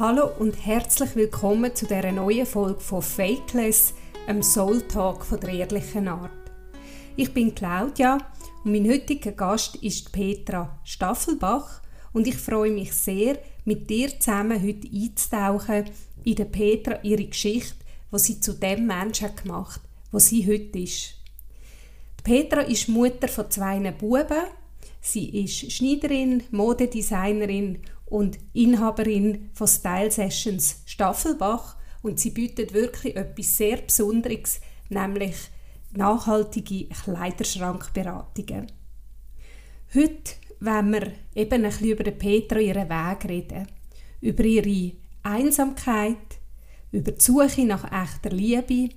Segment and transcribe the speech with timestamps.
[0.00, 3.92] Hallo und herzlich willkommen zu dieser neuen Folge von Fakeless,
[4.26, 6.30] einem Soul Talk von der ehrlichen Art.
[7.16, 8.16] Ich bin Claudia
[8.64, 11.82] und mein heutiger Gast ist Petra Staffelbach
[12.14, 15.90] und ich freue mich sehr, mit dir zusammen heute einzutauchen
[16.24, 19.82] in der Petra ihre Geschichte, was sie zu dem Menschen gemacht,
[20.12, 21.16] was sie heute ist.
[22.24, 24.44] Petra ist Mutter von zwei Buben.
[25.02, 27.80] Sie ist Schneiderin, Modedesignerin
[28.10, 31.76] und Inhaberin von Style Sessions Staffelbach.
[32.02, 35.36] Und sie bietet wirklich etwas sehr Besonderes, nämlich
[35.92, 38.66] nachhaltige Kleiderschrankberatungen.
[39.94, 43.66] Heute wenn wir eben ein bisschen über Petra ihren Weg reden,
[44.20, 44.92] über ihre
[45.22, 46.16] Einsamkeit,
[46.92, 48.94] über die Suche nach echter Liebe,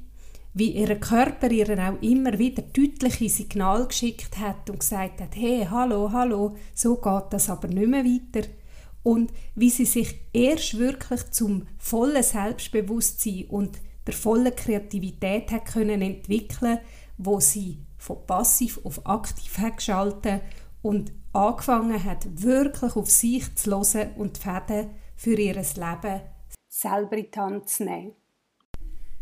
[0.53, 5.65] wie ihr Körper ihr auch immer wieder deutliche Signal geschickt hat und gesagt hat, hey,
[5.69, 8.47] hallo, hallo, so geht das aber nicht mehr weiter–
[9.03, 16.01] und wie sie sich erst wirklich zum vollen Selbstbewusstsein und der vollen Kreativität hat können
[16.01, 16.79] entwickeln,
[17.17, 20.41] wo sie von passiv auf aktiv hat geschaltet
[20.81, 26.21] und angefangen hat wirklich auf sich zu hören und die Fäden für ihr Leben
[26.67, 28.13] selber in die Hand zu nehmen.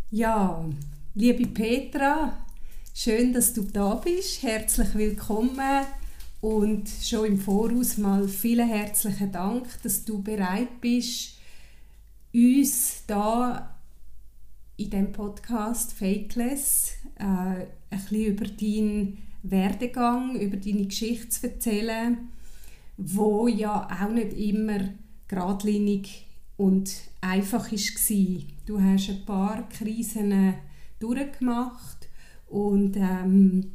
[0.09, 0.66] Ja,
[1.13, 2.45] liebe Petra,
[2.93, 4.41] schön, dass du da bist.
[4.41, 5.85] Herzlich willkommen
[6.42, 11.38] und schon im Voraus mal vielen herzlichen Dank, dass du bereit bist,
[12.34, 13.75] uns da
[14.78, 22.17] in dem Podcast Fakeless äh, ein bisschen über deinen Werdegang, über deine Geschichte zu erzählen,
[22.97, 24.89] wo ja auch nicht immer
[25.28, 26.25] geradlinig
[26.58, 28.42] und einfach war.
[28.66, 30.56] Du hast ein paar Krisen
[31.00, 32.09] durchgemacht
[32.47, 33.72] und ähm,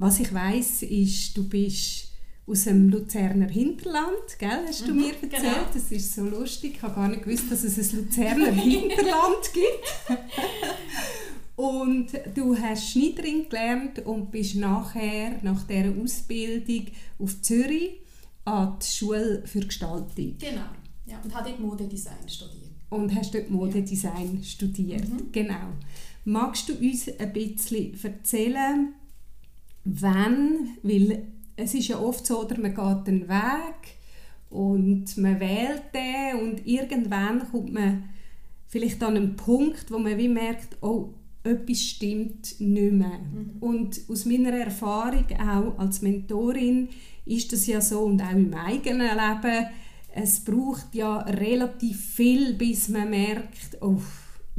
[0.00, 2.08] was ich weiß, ist, du bist
[2.46, 5.30] aus dem Luzerner Hinterland, gell, hast du mhm, mir erzählt.
[5.30, 5.66] Genau.
[5.72, 6.76] Das ist so lustig.
[6.76, 10.18] Ich habe gar nicht gewusst, dass es ein Luzerner Hinterland gibt.
[11.54, 16.86] und du hast Schneiderin gelernt und bist nachher, nach dieser Ausbildung,
[17.18, 18.00] auf Zürich
[18.46, 20.34] an die Schule für Gestaltung.
[20.38, 20.70] Genau,
[21.04, 22.70] ja, und habe dort Modedesign studiert.
[22.88, 24.42] Und hast dort Modedesign ja.
[24.42, 25.30] studiert, mhm.
[25.30, 25.74] genau.
[26.24, 28.94] Magst du uns ein bisschen erzählen,
[29.84, 31.26] wenn, weil
[31.56, 33.98] es ist ja oft so, oder man geht den Weg
[34.50, 38.04] und man wählt den und irgendwann kommt man
[38.66, 43.18] vielleicht an einen Punkt, wo man wie merkt, oh, etwas stimmt nicht mehr.
[43.18, 43.56] Mhm.
[43.60, 46.88] Und aus meiner Erfahrung auch als Mentorin
[47.24, 49.66] ist das ja so und auch im eigenen Leben,
[50.12, 54.00] es braucht ja relativ viel, bis man merkt, oh,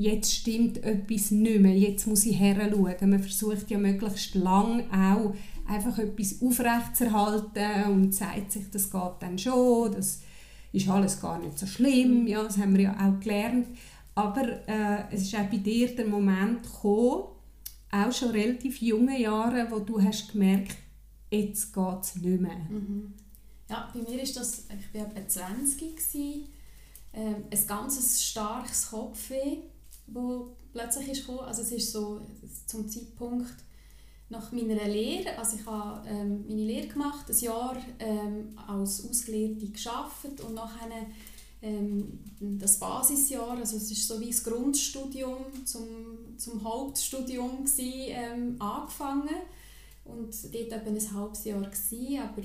[0.01, 3.09] jetzt stimmt etwas nicht mehr, jetzt muss ich heranschauen.
[3.09, 5.35] Man versucht ja möglichst lang auch
[5.67, 10.21] einfach etwas aufrechtzuerhalten und sagt sich, das geht dann schon, das
[10.73, 13.67] ist alles gar nicht so schlimm, ja, das haben wir ja auch gelernt.
[14.15, 17.23] Aber äh, es ist auch bei dir der Moment gekommen,
[17.91, 20.77] auch schon relativ junge Jahre, wo du hast gemerkt,
[21.29, 22.57] jetzt geht es nicht mehr.
[22.69, 23.13] Mhm.
[23.69, 26.47] Ja, bei mir ist das, ich war etwa 20 gewesen,
[27.13, 29.57] äh, ein ganz starkes Kopfweh
[30.13, 31.47] wo plötzlich ist gekommen.
[31.47, 32.21] Also es ist so
[32.65, 33.55] zum Zeitpunkt
[34.29, 39.67] nach meiner Lehre, also ich habe ähm, meine Lehre gemacht, ein Jahr ähm, als Ausgelehrte
[39.67, 40.89] geschafft und nachher
[41.61, 45.85] ähm, das Basisjahr, also es ist so wie das Grundstudium zum,
[46.37, 49.35] zum Hauptstudium gewesen, ähm, angefangen.
[50.03, 52.41] Und dort etwa ein halbes Jahr gewesen, aber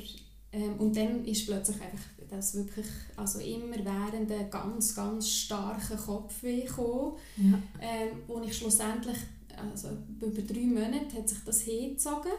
[0.52, 5.96] ähm, und dann ist plötzlich einfach das wirklich also immer während einen ganz, ganz starken
[5.96, 7.58] Kopfweh gekommen, ja.
[7.80, 9.18] ähm, wo ich schlussendlich,
[9.56, 9.88] also
[10.20, 12.32] über drei Monate hat sich das hingezogen.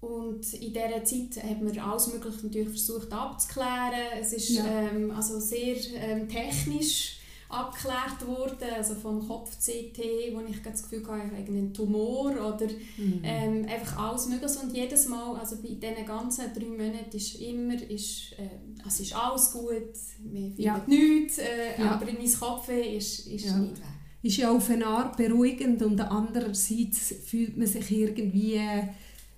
[0.00, 4.18] Und in dieser Zeit hat man alles Mögliche natürlich versucht abzuklären.
[4.20, 4.64] Es ist ja.
[4.66, 7.20] ähm, also sehr ähm, technisch
[7.54, 12.66] abgeklärt worden, also vom Kopf-CT, wo ich das Gefühl hatte, ich habe einen Tumor oder
[12.96, 13.20] mhm.
[13.22, 14.58] ähm, einfach alles Mögliche.
[14.60, 19.16] Und jedes Mal, also bei diesen ganzen drei Monaten ist immer, ist, äh, also ist
[19.16, 20.84] alles gut, wir finden ja.
[20.86, 21.92] nichts, äh, ja.
[21.92, 23.56] aber in meinem Kopf ist, ist ja.
[23.58, 23.86] nicht weg.
[24.22, 28.58] Ist ja auf eine Art beruhigend und andererseits fühlt man sich irgendwie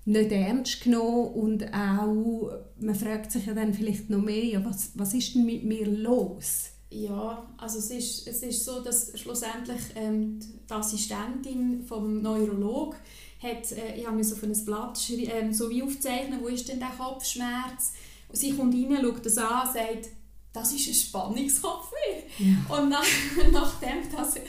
[0.05, 4.93] nicht ernst genommen und auch, man fragt sich ja dann vielleicht noch mehr, ja, was,
[4.95, 6.71] was ist denn mit mir los?
[6.91, 12.97] Ja, also es ist, es ist so, dass schlussendlich ähm, die Assistentin vom Neurolog
[13.43, 16.91] hat, äh, ich so auf ein Blatt ähm, so wie aufzeichnen, wo ist denn der
[16.91, 17.93] Kopfschmerz?
[18.29, 20.09] Und sie kommt rein, schaut das an, sagt,
[20.53, 22.23] das ist ein Spannungskopfweh.
[22.39, 22.77] Ja.
[22.77, 23.05] Und nach,
[23.53, 24.43] nachdem, dass ich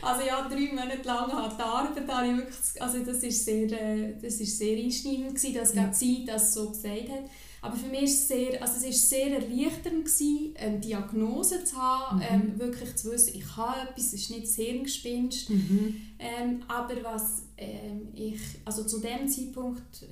[0.00, 4.14] also ja, drei Monate lang harte Arbeit habe, ich wirklich, also das ist sehr, äh,
[4.20, 5.92] das ist sehr einschneidend gewesen, dass ja.
[5.92, 7.24] sie das so gesagt hat.
[7.60, 11.76] Aber für mich ist es sehr, also es ist sehr erleichternd gewesen, eine Diagnose zu
[11.76, 12.24] haben, mhm.
[12.30, 15.50] ähm, wirklich zu wissen, ich habe etwas, es ist nicht das Hirngespinst.
[15.50, 16.00] Mhm.
[16.18, 20.06] Ähm, aber was ähm, ich, also zu dem Zeitpunkt,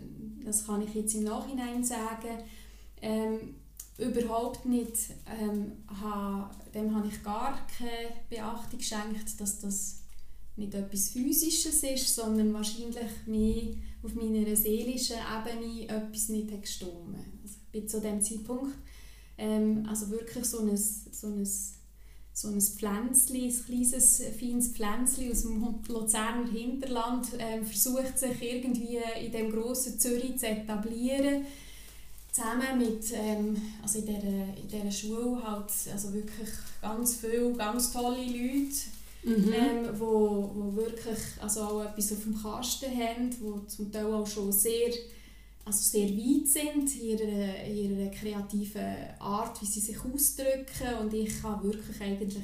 [0.45, 2.39] das kann ich jetzt im Nachhinein sagen,
[3.01, 3.55] ähm,
[3.99, 4.97] überhaupt nicht,
[5.41, 5.73] ähm,
[6.03, 10.03] ha, dem habe ich gar keine Beachtung geschenkt, dass das
[10.57, 17.17] nicht etwas Physisches ist, sondern wahrscheinlich mehr auf meiner seelischen Ebene etwas nicht gestimmt.
[17.43, 18.75] Also ich bin zu dem Zeitpunkt
[19.39, 21.47] ähm, also wirklich so ein, so ein,
[22.33, 28.99] so ein Pflänzchen, ein kleines, feines Pflänzchen aus dem Luzerner Hinterland ähm, versucht sich irgendwie
[29.25, 31.45] in dem grossen Zürich zu etablieren
[32.37, 36.51] zusammen mit, ähm, also in dieser, in dieser Schule halt, also wirklich
[36.83, 38.75] ganz viele, ganz tolle Leute,
[39.27, 39.53] mhm.
[39.53, 44.27] ähm, wo, wo wirklich also auch etwas auf dem Kasten haben, die zum Teil auch
[44.27, 44.91] schon sehr,
[45.65, 51.13] also sehr weit sind in ihrer, in ihrer kreativen Art, wie sie sich ausdrücken und
[51.13, 52.43] ich habe wirklich eigentlich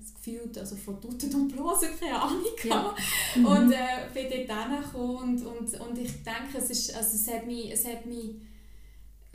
[0.00, 2.94] das Gefühl, also von Tutten und Blosen keine Ahnung ja.
[3.36, 3.46] mhm.
[3.46, 7.46] und äh, bin dort hingekommen und, und, und ich denke, es, ist, also es hat
[7.46, 8.36] mich, es hat mich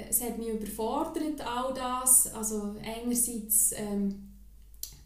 [0.08, 2.34] es hat mich überfordert, all das.
[2.34, 4.29] Also einerseits, ähm,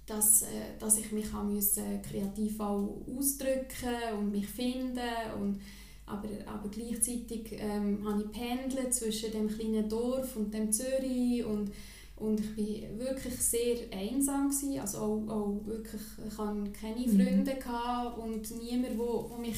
[0.06, 5.00] dass, äh, dass ich mich auch müssen, kreativ auch ausdrücken und mich finden
[5.40, 5.60] und
[6.06, 11.72] aber, aber gleichzeitig ähm, habe ich pendelt zwischen dem kleinen Dorf und dem Zürich und,
[12.18, 14.80] und ich war wirklich sehr einsam gewesen.
[14.80, 17.26] also auch, auch wirklich, ich hatte keine mhm.
[17.26, 18.22] Freunde mhm.
[18.22, 19.58] und niemand, wo, wo mich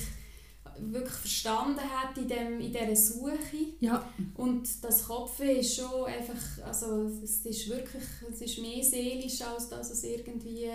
[0.79, 3.75] wirklich verstanden hat in, dem, in dieser Suche.
[3.79, 4.07] Ja.
[4.35, 9.69] Und das Kopf ist schon einfach, also es ist wirklich, es ist mehr seelisch, als
[9.69, 10.67] dass es irgendwie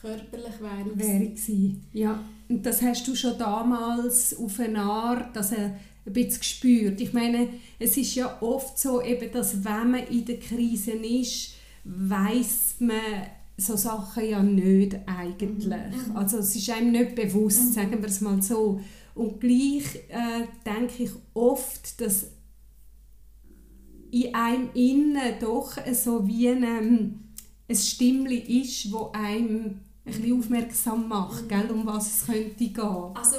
[0.00, 0.98] körperlich wäre.
[0.98, 1.86] Wäre gewesen.
[1.92, 2.22] Ja.
[2.48, 7.00] Und das hast du schon damals auf eine Art, also ein bisschen gespürt.
[7.00, 7.48] Ich meine,
[7.78, 11.54] es ist ja oft so, eben, dass wenn man in der Krise ist,
[11.84, 13.00] weiß man
[13.56, 15.64] so Sachen ja nicht eigentlich.
[15.64, 16.16] Mhm.
[16.16, 17.72] Also es ist einem nicht bewusst, mhm.
[17.72, 18.80] sagen wir es mal so.
[19.16, 22.26] Und gleich äh, denke ich oft, dass
[24.10, 27.20] in einem innen doch so wie ein, ähm,
[27.66, 31.48] ein Stimmli ist, wo einem ein bisschen aufmerksam macht, mhm.
[31.48, 32.76] gell, um was es könnte gehen.
[33.14, 33.38] Also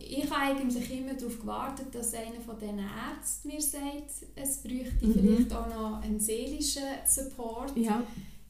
[0.00, 5.06] ich habe eigentlich immer darauf gewartet, dass einer von diesen Ärzten mir sagt, es bräuchte
[5.06, 5.14] mhm.
[5.14, 7.76] vielleicht auch noch einen seelischen Support.
[7.76, 8.02] Ja.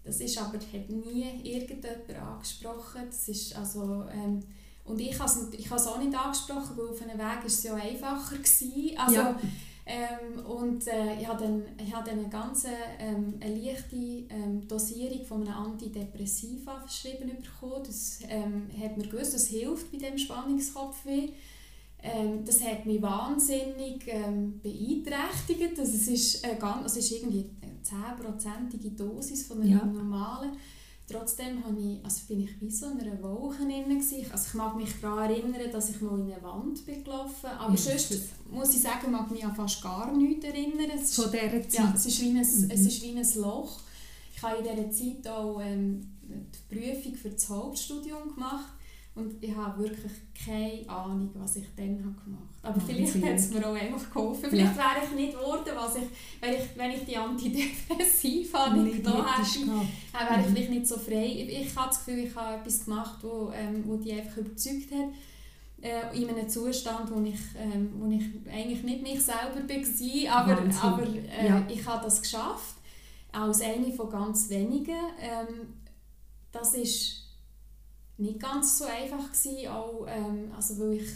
[0.02, 3.02] Das ist aber hat nie irgendjemand angesprochen.
[3.06, 4.42] Das ist also, ähm,
[4.88, 7.74] und ich habe es ich auch nicht angesprochen, weil auf einem Weg war es ja
[7.74, 8.36] einfacher.
[8.36, 8.96] Gewesen.
[8.96, 9.40] Also, ja.
[9.90, 12.66] Ähm, und äh, ich habe dann, ich habe dann eine ganz
[12.98, 17.82] ähm, eine leichte ähm, Dosierung von einem Antidepressiva verschrieben bekommen.
[17.86, 21.30] Das ähm, hat mir gewusst, das hilft bei dem Spannungskopfweh.
[22.02, 25.78] Ähm, das hat mich wahnsinnig ähm, beeinträchtigt.
[25.78, 29.84] Also es, ist, äh, ganz, also es ist irgendwie eine 10%ige Dosis von einer ja.
[29.86, 30.52] normalen
[31.10, 34.02] Trotzdem habe ich, also bin ich wie so in einer Wolke drin.
[34.30, 37.74] Also ich mag mich daran erinnern, dass ich mal in eine Wand bin gelaufen Aber
[37.74, 40.90] ja, sonst muss ich sagen, mag mich an fast gar nichts erinnern.
[40.94, 41.72] Es Von dieser Zeit?
[41.72, 42.70] Ja, es ist wie ein, mhm.
[42.70, 43.80] es ist wie ein Loch.
[44.34, 48.77] Ich habe in dieser Zeit auch ähm, die Prüfung für das Hauptstudium gemacht
[49.18, 50.12] und ich habe wirklich
[50.44, 52.74] keine Ahnung, was ich dann habe gemacht habe.
[52.74, 54.50] Aber oh, vielleicht hat es mir auch einfach geholfen.
[54.50, 54.78] Vielleicht ja.
[54.78, 56.04] wäre ich nicht geworden, was ich,
[56.40, 60.52] wenn, ich, wenn ich die Antidepressiva nicht genommen hätte, äh, wäre ich mhm.
[60.52, 61.26] vielleicht nicht so frei.
[61.26, 64.92] Ich, ich habe das Gefühl, ich habe etwas gemacht, wo, ähm, wo die einfach überzeugt
[64.92, 65.10] hat.
[65.80, 70.62] Äh, in einem Zustand, wo ich, ähm, wo ich eigentlich nicht mich selber war, aber,
[70.82, 71.66] aber äh, ja.
[71.68, 72.76] ich habe das geschafft.
[73.30, 74.96] Als eine von ganz wenigen.
[75.20, 75.74] Ähm,
[76.50, 77.17] das ist
[78.18, 81.08] nicht ganz so einfach gewesen, auch, ähm, also weil ich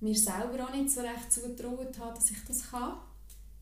[0.00, 2.94] mir selber auch nicht so recht zugetraut habe, dass ich das kann.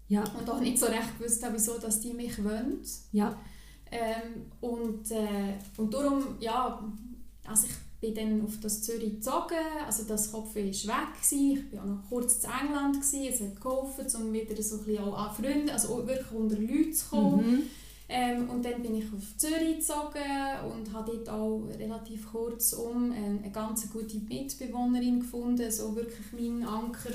[0.09, 0.25] Ja.
[0.39, 2.81] Und auch nicht so recht gewusst habe, wieso dass die mich wollen.
[3.13, 3.39] Ja.
[3.91, 6.85] Ähm, und, äh, und darum, ja,
[7.47, 9.55] also ich bin dann auf das Zürich gezogen,
[9.87, 11.69] also das Kopf war weg, gewesen.
[11.71, 13.29] ich war auch noch kurz in England, gewesen.
[13.33, 16.91] es hat geholfen, um wieder so ein bisschen auch an Freunde, also wirklich unter Leute
[16.91, 17.51] zu kommen.
[17.53, 17.63] Mhm.
[18.17, 20.23] Ähm, und dann bin ich auf Zürich gezogen
[20.73, 26.65] und habe dort auch relativ kurzum eine, eine ganz gute Mitbewohnerin gefunden, so wirklich mein
[26.65, 27.11] Anker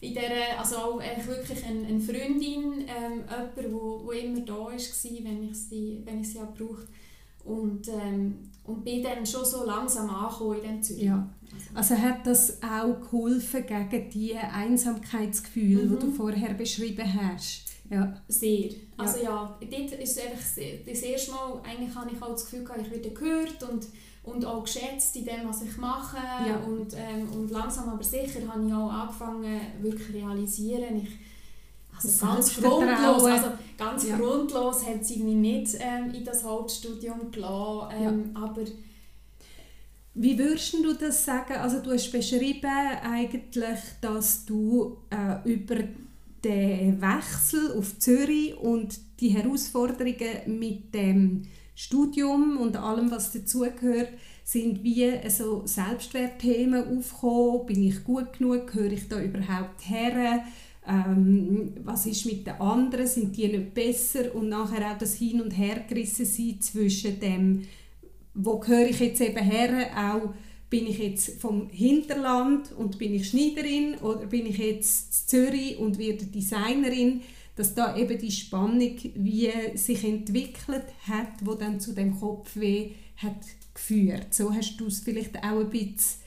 [0.00, 4.70] in der, also auch wirklich eine, eine Freundin, ähm, jemand, wo, wo immer da war,
[4.70, 6.86] wenn ich sie, wenn ich sie auch brauchte.
[7.44, 11.02] Und, ähm, und bin dann schon so langsam angekommen in Zürich.
[11.02, 11.28] Ja.
[11.74, 15.90] Also hat das auch geholfen gegen die Einsamkeitsgefühle, mhm.
[15.90, 17.67] die du vorher beschrieben hast?
[17.90, 18.14] Ja.
[18.28, 18.70] Sehr.
[18.96, 22.82] Also ja, dort ist einfach das erste Mal, eigentlich habe ich auch das Gefühl gehabt,
[22.82, 23.86] ich werde gehört und,
[24.24, 26.18] und auch geschätzt in dem, was ich mache.
[26.46, 26.58] Ja.
[26.58, 31.10] Und, ähm, und langsam aber sicher habe ich auch angefangen, wirklich zu realisieren, ich
[31.96, 34.16] Also ganz grundlos, also ganz ja.
[34.16, 38.42] grundlos hat sie mich nicht ähm, in das Hauptstudium gelassen, ähm, ja.
[38.42, 38.64] aber
[40.20, 41.54] wie würdest du das sagen?
[41.54, 42.66] Also du hast beschrieben
[43.04, 45.76] eigentlich, dass du äh, über
[46.44, 51.42] den Wechsel auf Zürich und die Herausforderungen mit dem
[51.74, 54.10] Studium und allem, was dazugehört,
[54.44, 57.66] sind wie so Selbstwertthemen aufgekommen.
[57.66, 58.68] Bin ich gut genug?
[58.72, 60.44] Gehöre ich da überhaupt her?
[60.86, 63.06] Ähm, was ist mit den anderen?
[63.06, 64.34] Sind die nicht besser?
[64.34, 67.62] Und nachher auch das Hin- und Hergerissen sein zwischen dem
[68.40, 70.32] wo gehöre ich jetzt eben her, auch
[70.70, 75.78] bin ich jetzt vom Hinterland und bin ich Schneiderin oder bin ich jetzt in Zürich
[75.78, 77.22] und werde Designerin,
[77.56, 83.36] dass da eben die Spannung wie sich entwickelt hat, wo dann zu dem Kopfweh hat
[83.74, 84.34] geführt.
[84.34, 86.20] So hast du es vielleicht auch ein bisschen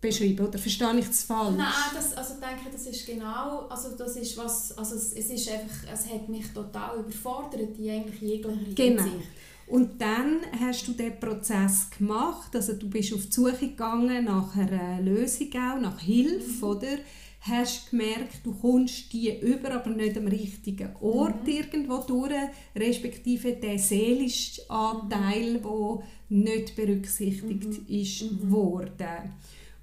[0.00, 1.56] beschrieben oder verstehe ich es falsch?
[1.56, 5.48] Nein, das, also denke das ist genau, also das ist was, also es, es ist
[5.48, 9.02] einfach, es hat mich total überfordert, die eigentlich jegliche genau.
[9.02, 9.28] Hinsicht.
[9.72, 14.54] Und dann hast du den Prozess gemacht, also du bist auf die Suche gegangen nach
[14.54, 16.70] einer Lösung auch, nach Hilfe, mhm.
[16.70, 16.98] oder?
[17.40, 21.54] Hast gemerkt, du kommst die über, aber nicht am richtigen Ort mhm.
[21.54, 22.34] irgendwo durch,
[22.76, 27.86] respektive der seelische Anteil, der nicht berücksichtigt mhm.
[27.88, 28.50] ist mhm.
[28.50, 29.32] worden.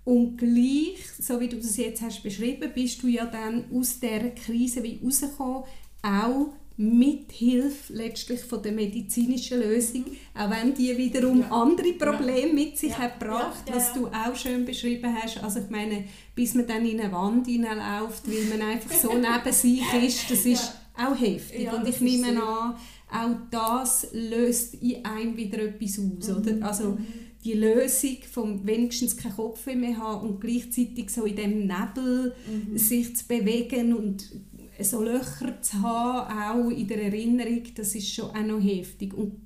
[0.05, 4.29] Und gleich, so wie du das jetzt hast beschrieben, bist du ja dann aus dieser
[4.29, 5.63] Krise wie rausgekommen,
[6.03, 11.51] auch mit Hilfe letztlich von der medizinischen Lösung, auch wenn die wiederum ja.
[11.51, 12.99] andere Probleme mit sich ja.
[12.99, 13.75] hat gebracht, ja.
[13.75, 15.43] was du auch schön beschrieben hast.
[15.43, 19.53] Also ich meine, bis man dann in eine Wand hineinläuft, weil man einfach so neben
[19.53, 21.69] sich ist, das ist auch heftig.
[21.69, 22.75] Und ich nehme an,
[23.11, 26.37] auch das löst in einem wieder etwas aus, mhm.
[26.37, 26.65] oder?
[26.65, 26.97] Also
[27.43, 32.77] die Lösung vom wenigstens keinen Kopf mehr haben und gleichzeitig so in dem Nebel mhm.
[32.77, 34.29] sich zu bewegen und
[34.83, 39.13] so Löcher zu haben, auch in der Erinnerung, das ist schon auch noch heftig.
[39.13, 39.41] Und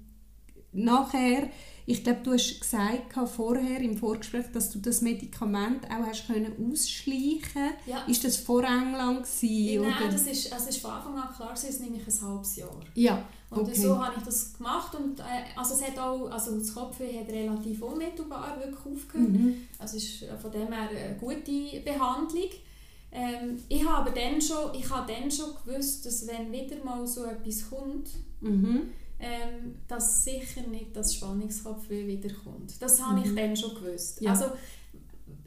[0.74, 1.50] nachher,
[1.86, 6.54] ich glaube, du hast gesagt vorher im Vorgespräch, dass du das Medikament auch hast können
[6.72, 7.72] ausschleichen.
[7.86, 8.04] Ja.
[8.08, 10.12] Ist das vor England gewesen, Nein, oder?
[10.12, 12.80] das ist, also ist von Anfang an klar, es ist nämlich ein halbes Jahr.
[12.96, 13.24] Ja.
[13.50, 13.82] Und okay.
[13.82, 15.24] so habe ich das gemacht und äh,
[15.56, 19.30] also es hat auch, also das Kopfweh hat relativ unmittelbar wirklich aufgehört.
[19.30, 19.68] Mhm.
[19.78, 22.50] Also es ist von dem her eine gute Behandlung.
[23.15, 27.25] Ähm, ich habe dann schon, ich habe dann schon gewusst, dass wenn wieder mal so
[27.25, 28.10] etwas kommt,
[28.41, 28.89] mhm.
[29.20, 32.82] ähm, dass sicher nicht das Spannungskopfweh wiederkommt.
[32.82, 33.25] Das habe mhm.
[33.25, 34.20] ich dann schon gewusst.
[34.20, 34.32] Ja.
[34.32, 34.46] Also,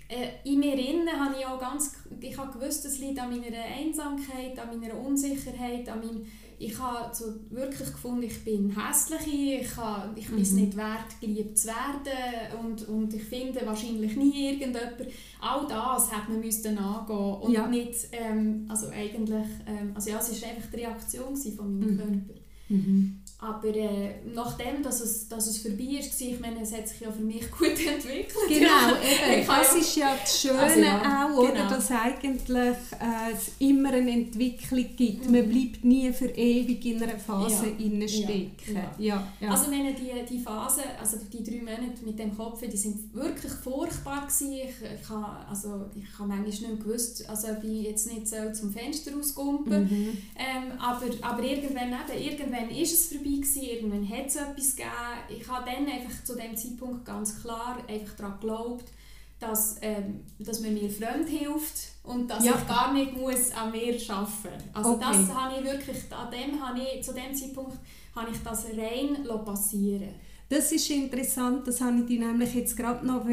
[0.09, 3.65] äh, in mir innen habe ich auch ganz, ich habe gewusst, es liegt an meiner
[3.65, 6.27] Einsamkeit, an meiner Unsicherheit, an meinem
[6.59, 10.61] ich habe so wirklich gefunden, ich bin hässlich, ich, habe, ich bin es mhm.
[10.61, 14.95] nicht wert, geliebt zu werden und, und ich finde wahrscheinlich nie irgendjemand.
[15.41, 17.67] All das hat man müssen angehen und ja.
[17.67, 21.99] nicht, ähm, also eigentlich, ähm, also ja, es war einfach die Reaktion von meinem mhm.
[21.99, 22.41] Körper.
[22.69, 23.21] Mhm.
[23.39, 27.13] Aber äh, nachdem dass es, dass es vorbei ist, ich meine, es hat sich ja
[27.13, 28.33] für mich gut entwickelt.
[28.49, 29.47] Genau, eben.
[29.47, 31.53] das ist ja das Schöne also ja, auch, oder?
[31.53, 31.69] Genau.
[31.69, 35.27] dass eigentlich äh, es immer eine Entwicklung gibt.
[35.27, 35.33] Mhm.
[35.33, 38.09] Man bleibt nie für ewig in einer Phase ja.
[38.09, 38.75] stecken.
[38.75, 38.95] Ja.
[38.99, 39.29] Ja.
[39.41, 39.51] Ja.
[39.51, 43.53] Also meine, die, die Phase, also die drei Monate mit dem Kopf, die sind wirklich
[43.53, 44.53] furchtbar gewesen.
[44.53, 48.73] Ich, ich habe also, ich manchmal nicht gewusst, also ob ich jetzt nicht so zum
[48.73, 49.83] Fenster rauskumpen.
[49.85, 50.19] Mhm.
[50.37, 54.91] Ähm, aber, aber irgendwann, eben, irgendwann ist es vorbei gewesen, irgendwann hat es etwas gegeben.
[55.29, 58.85] Ich habe dann einfach zu dem Zeitpunkt ganz klar einfach daran geglaubt,
[59.39, 62.55] dass, ähm, dass man mir fremd hilft und dass ja.
[62.57, 64.75] ich gar nicht muss an mir arbeiten muss.
[64.75, 65.05] Also okay.
[65.09, 67.79] das habe ich wirklich, an dem habe ich, zu dem Zeitpunkt
[68.15, 70.15] habe ich das rein passieren
[70.49, 73.27] Das ist interessant, das habe ich dich nämlich jetzt gerade noch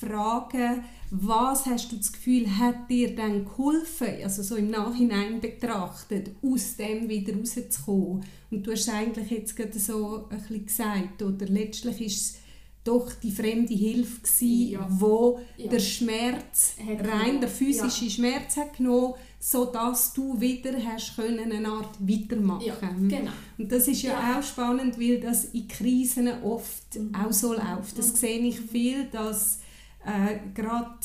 [0.00, 6.30] fragen was hast du das Gefühl, hat dir dann geholfen, also so im Nachhinein betrachtet,
[6.42, 8.24] aus dem wieder rauszukommen?
[8.50, 12.38] Und du hast eigentlich jetzt gerade so ein bisschen gesagt, oder letztlich ist es
[12.86, 14.86] doch die fremde Hilfe gewesen, ja.
[14.88, 15.68] wo ja.
[15.68, 18.10] der Schmerz, hat rein der physische ja.
[18.10, 22.64] Schmerz hat genommen, sodass du wieder hast können eine Art weitermachen.
[22.64, 23.32] Ja, genau.
[23.58, 27.14] Und das ist ja, auch spannend, weil das in Krisen oft mhm.
[27.14, 27.98] auch so läuft.
[27.98, 28.16] Das mhm.
[28.16, 29.60] sehe ich viel, dass
[30.06, 30.98] äh, gerade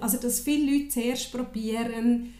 [0.00, 2.34] also dass viele Leute zuerst probieren,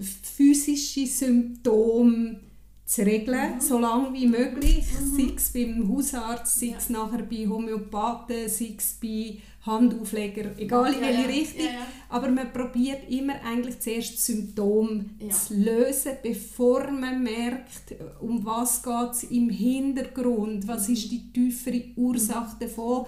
[0.00, 2.40] physische Symptome
[2.84, 3.60] zu regeln, mhm.
[3.60, 5.16] so lange wie möglich, mhm.
[5.16, 6.98] sei es beim Hausarzt, sei es ja.
[6.98, 11.66] nachher bei Homöopathen, sei es bei Handaufleger, egal in welche ja, Richtung.
[11.66, 18.44] Ja, Aber man probiert immer eigentlich zuerst das Symptom zu lösen, bevor man merkt, um
[18.44, 23.06] was es im Hintergrund, was ist die tiefere Ursache davon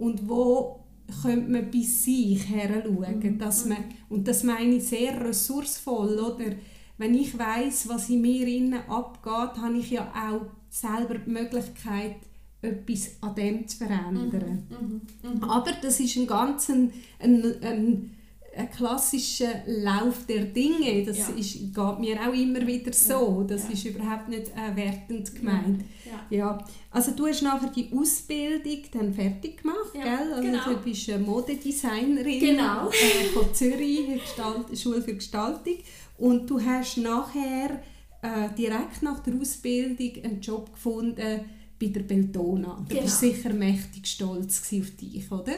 [0.00, 0.80] und wo
[1.22, 3.38] könnte man bei sich her schauen, mhm.
[3.38, 6.56] dass man, und das meine ich sehr ressourcevoll, oder?
[6.98, 12.16] Wenn ich weiß, was in mir innen abgeht, habe ich ja auch selber die Möglichkeit,
[12.62, 14.66] etwas an dem zu verändern.
[14.68, 14.76] Mhm.
[14.76, 15.36] Mhm.
[15.36, 15.44] Mhm.
[15.44, 18.10] Aber das ist ein ganz ein, ein, ein
[18.60, 21.04] ein klassischer Lauf der Dinge.
[21.04, 21.28] Das ja.
[21.34, 23.44] ist, geht mir auch immer wieder so.
[23.48, 23.70] Das ja.
[23.70, 25.84] ist überhaupt nicht äh, wertend gemeint.
[26.04, 26.36] Ja.
[26.36, 26.58] ja.
[26.90, 30.32] Also du hast nachher die Ausbildung dann fertig gemacht, gell?
[30.32, 30.64] Also genau.
[30.64, 32.88] du bist eine Modedesignerin genau.
[32.88, 35.76] äh, von Zürich, Gestalt, Schule für Gestaltung.
[36.18, 37.82] Und du hast nachher
[38.22, 41.40] äh, direkt nach der Ausbildung einen Job gefunden
[41.80, 42.84] bei der Beltona.
[42.86, 43.02] Du genau.
[43.02, 45.54] bist sicher mächtig stolz auf dich, oder?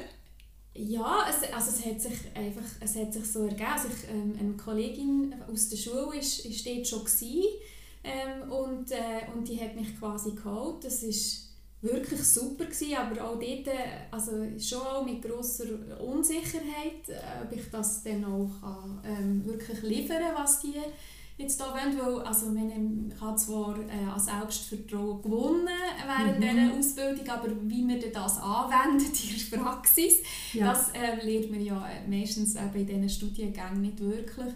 [0.74, 3.70] Ja, es, also es, hat sich einfach, es hat sich so ergeben.
[3.70, 7.44] Also ich, ähm, eine Kollegin aus der Schule ist, ist dort schon gewesen,
[8.04, 10.84] ähm, und, äh, und die hat mich quasi geholt.
[10.84, 13.76] Das war wirklich super, gewesen, aber auch dort
[14.10, 19.82] also schon auch mit grosser Unsicherheit, äh, ob ich das dann auch kann, ähm, wirklich
[19.82, 20.74] liefern kann, was die
[21.36, 25.68] jetzt da wollen, also ich habe zwar äh, an Selbstvertrauen gewonnen
[26.06, 26.42] während mhm.
[26.42, 30.18] dieser Ausbildung, aber wie man das anwendet in der Praxis,
[30.52, 30.72] ja.
[30.72, 34.54] das äh, lernt man ja meistens eben in diesen Studiengängen nicht wirklich.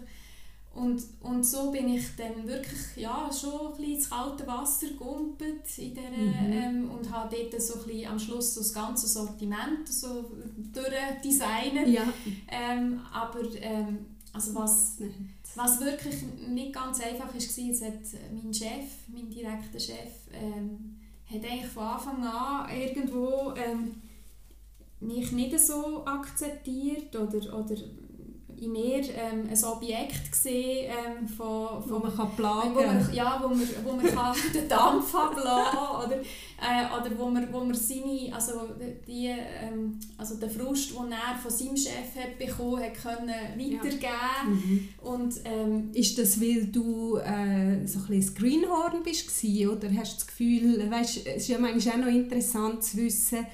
[0.77, 5.63] Und, und so bin ich dann wirklich ja, schon ein bisschen ins kalte Wasser gegumpelt
[5.77, 6.51] in dieser, mhm.
[6.51, 10.29] ähm, und habe dort so ein bisschen am Schluss so das ganze Sortiment so
[10.71, 11.87] durchdesignet.
[11.87, 12.03] Ja.
[12.47, 14.97] Ähm, aber ähm, also was,
[15.57, 16.15] was wirklich
[16.47, 17.93] nicht ganz einfach war, ist, hat
[18.31, 20.95] mein Chef, mein direkter Chef, ähm,
[21.25, 23.95] hat eigentlich von Anfang an irgendwo ähm,
[24.99, 27.75] mich nicht so akzeptiert oder, oder
[28.59, 33.13] in mir ähm, ein Objekt gesehen, ähm, von, von, wo man kann plagen wo man,
[33.13, 37.59] Ja, wo man, wo man kann den Dampf ablassen oder, äh, oder wo man, wo
[37.59, 38.53] man seine, also,
[39.07, 44.01] die, ähm, also den Frust, den er von seinem Chef hat bekommen hat, können weitergeben
[44.01, 44.49] ja.
[44.49, 44.89] mhm.
[45.01, 49.27] und ähm, Ist das, weil du äh, so ein bisschen Greenhorn bist
[49.67, 53.45] oder hast du das Gefühl, weißt, es ist ja manchmal auch noch interessant zu wissen,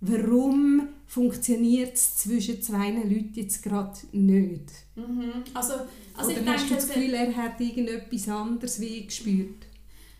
[0.00, 4.72] warum funktioniert es zwischen zwei Leuten jetzt gerade nicht?
[4.94, 5.44] Mhm.
[5.54, 5.74] Also,
[6.16, 9.66] also Oder ich hast denke, du das Gefühl, er hat irgendetwas anderes wie gespürt?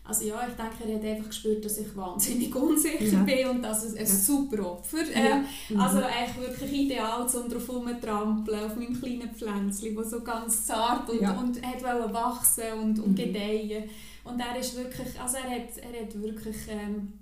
[0.03, 3.23] Also ja, ich denke, er hat einfach gespürt, dass ich wahnsinnig unsicher ja.
[3.23, 4.05] bin und dass es ein ja.
[4.05, 5.43] super Opfer ja.
[5.69, 5.79] mhm.
[5.79, 11.09] Also eigentlich wirklich ideal, um drauf herumzutrampeln, auf meinem kleinen Pflänzchen, das so ganz zart
[11.09, 11.37] und, ja.
[11.37, 13.15] und hat wachsen und, und mhm.
[13.15, 13.83] gedeihen.
[14.23, 16.55] Und er ist wirklich, also er hat, er hat wirklich...
[16.69, 17.13] Ähm,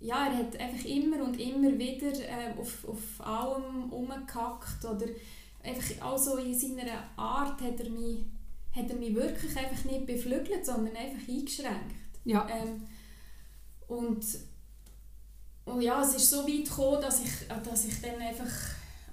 [0.00, 5.06] ja, er hat einfach immer und immer wieder äh, auf, auf allem umgehackt oder
[5.62, 8.24] einfach also in seiner Art hat er mich,
[8.74, 11.94] hat er mich wirklich einfach nicht beflügelt, sondern einfach eingeschränkt.
[12.24, 12.48] Ja.
[12.48, 12.82] Ähm,
[13.88, 14.24] und,
[15.66, 18.50] und ja, es ist so weit gekommen, dass ich, dass ich dann einfach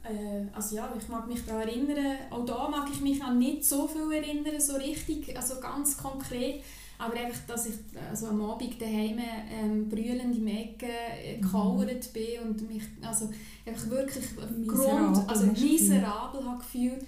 [0.08, 3.66] äh, also ja, ich mag mich daran erinnern, auch da mag ich mich an nicht
[3.66, 6.64] so viel erinnern, so richtig, also ganz konkret,
[6.98, 7.76] aber einfach, dass ich
[8.10, 9.20] also am Abend daheim
[9.52, 11.42] ähm, brüllend im Ecke äh, mhm.
[11.42, 13.30] gekauert bin und mich also
[13.66, 14.26] einfach wirklich
[14.58, 17.06] miserabel, Grund, also miserabel habe gefühlt.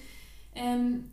[0.53, 1.05] Ähm,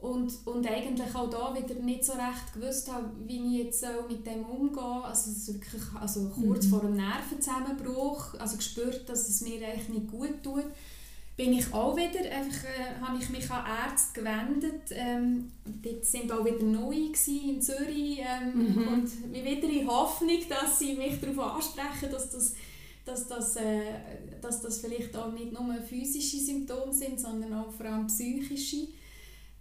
[0.00, 4.26] und, und eigentlich auch da wieder nicht so recht gewusst habe, wie ich jetzt mit
[4.26, 4.82] dem umgehe.
[4.82, 6.70] Also, es wirklich, also kurz mhm.
[6.70, 10.64] vor einem Nervenzusammenbruch, also gespürt, dass es mir eigentlich nicht gut tut
[11.36, 14.82] bin ich auch wieder, einfach, äh, habe ich mich an Ärzte gewendet.
[14.90, 18.88] Ähm, dort sind auch wieder neue in Zürich ähm, mhm.
[18.88, 22.54] und wieder in Hoffnung, dass sie mich darauf ansprechen, dass das,
[23.04, 23.80] dass, das, äh,
[24.40, 28.88] dass das vielleicht auch nicht nur physische Symptome sind, sondern auch vor allem psychische.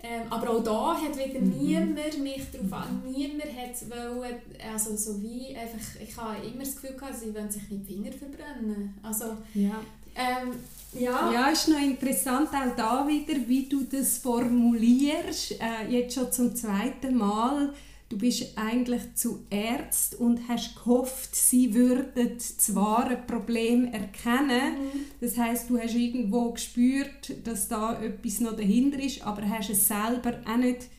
[0.03, 1.57] Ähm, aber auch da hat wieder mhm.
[1.57, 4.35] niemand mich darauf an, niemand hat wollen,
[4.73, 7.93] also so wie einfach, ich habe immer das Gefühl gehabt, sie wollen sich nicht die
[7.93, 8.97] Finger verbrennen.
[9.03, 9.79] Also, ja.
[10.15, 10.55] Ähm,
[10.93, 11.31] ja.
[11.31, 15.53] ja, ist noch interessant auch da wieder, wie du das formulierst.
[15.53, 17.73] Äh, jetzt schon zum zweiten Mal.
[18.09, 24.73] Du bist eigentlich zu Ärzt und hast gehofft, sie würden das wahre Problem erkennen.
[24.73, 25.05] Mhm.
[25.21, 29.87] Das heißt, du hast irgendwo gespürt, dass da etwas noch dahinter ist, aber hast es
[29.87, 30.89] selber auch nicht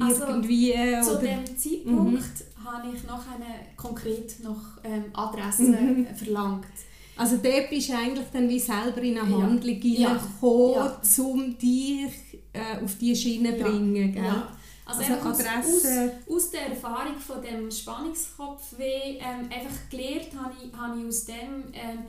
[0.00, 0.72] also, irgendwie...
[0.72, 2.64] Äh, zu dem Zeitpunkt mhm.
[2.64, 6.06] habe ich noch eine konkret noch ähm, Adresse mhm.
[6.14, 6.66] verlangt.
[7.16, 10.14] Also dort bist du eigentlich dann wie selber in eine Handlung ja.
[10.14, 11.24] gekommen, ja.
[11.24, 12.10] um dich
[12.52, 14.12] äh, auf diese Schiene zu bringen.
[14.12, 14.24] Gell?
[14.24, 14.48] Ja.
[14.86, 16.12] Also, also Adresse.
[16.26, 21.24] Aus, aus, der Erfahrung von dem Spannungskopfweh ähm, einfach gelernt habe ich, habe ich aus
[21.24, 22.00] dem, ähm,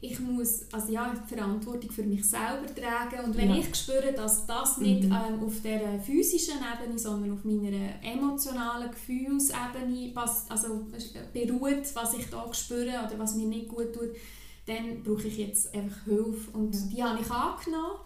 [0.00, 3.56] ich muss also ja, die Verantwortung für mich selber tragen und wenn ja.
[3.56, 5.12] ich spüre, dass das nicht mhm.
[5.12, 10.12] ähm, auf der physischen Ebene, sondern auf meiner emotionalen Gefühlsebene
[10.48, 10.86] also
[11.32, 14.10] beruht, was ich da spüre oder was mir nicht gut tut,
[14.66, 16.50] dann brauche ich jetzt einfach Hilfe.
[16.52, 16.80] Und ja.
[16.90, 18.00] die habe ich angenommen.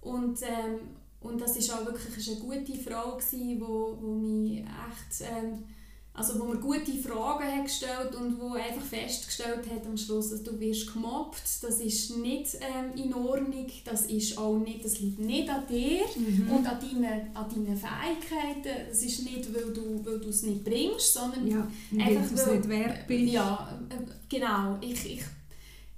[0.00, 0.80] Und, ähm,
[1.20, 5.30] und das war auch wirklich eine gute Frau, die wo, wo mich echt...
[5.30, 5.64] Ähm,
[6.12, 10.42] also wo man gute Fragen hat gestellt und wo einfach festgestellt hat am Schluss, dass
[10.42, 15.20] du wirst gemobbt, das ist nicht ähm, in Ordnung, das ist auch nicht, das liegt
[15.20, 16.50] nicht an dir mhm.
[16.50, 20.64] und an deinen, an deinen Fähigkeiten, es ist nicht, weil du, weil du es nicht
[20.64, 21.66] bringst, sondern ja,
[21.98, 23.32] einfach, weil du nicht wert bist.
[23.32, 25.22] Ja, äh, genau, ich, ich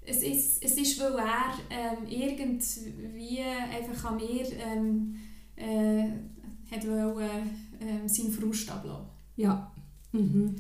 [0.05, 5.16] es ist, es ist, weil er ähm, irgendwie einfach an mir ähm,
[5.57, 9.07] äh, hat wollen, äh, seinen Frust ablassen.
[9.37, 9.71] Ja,
[10.12, 10.57] Mhm.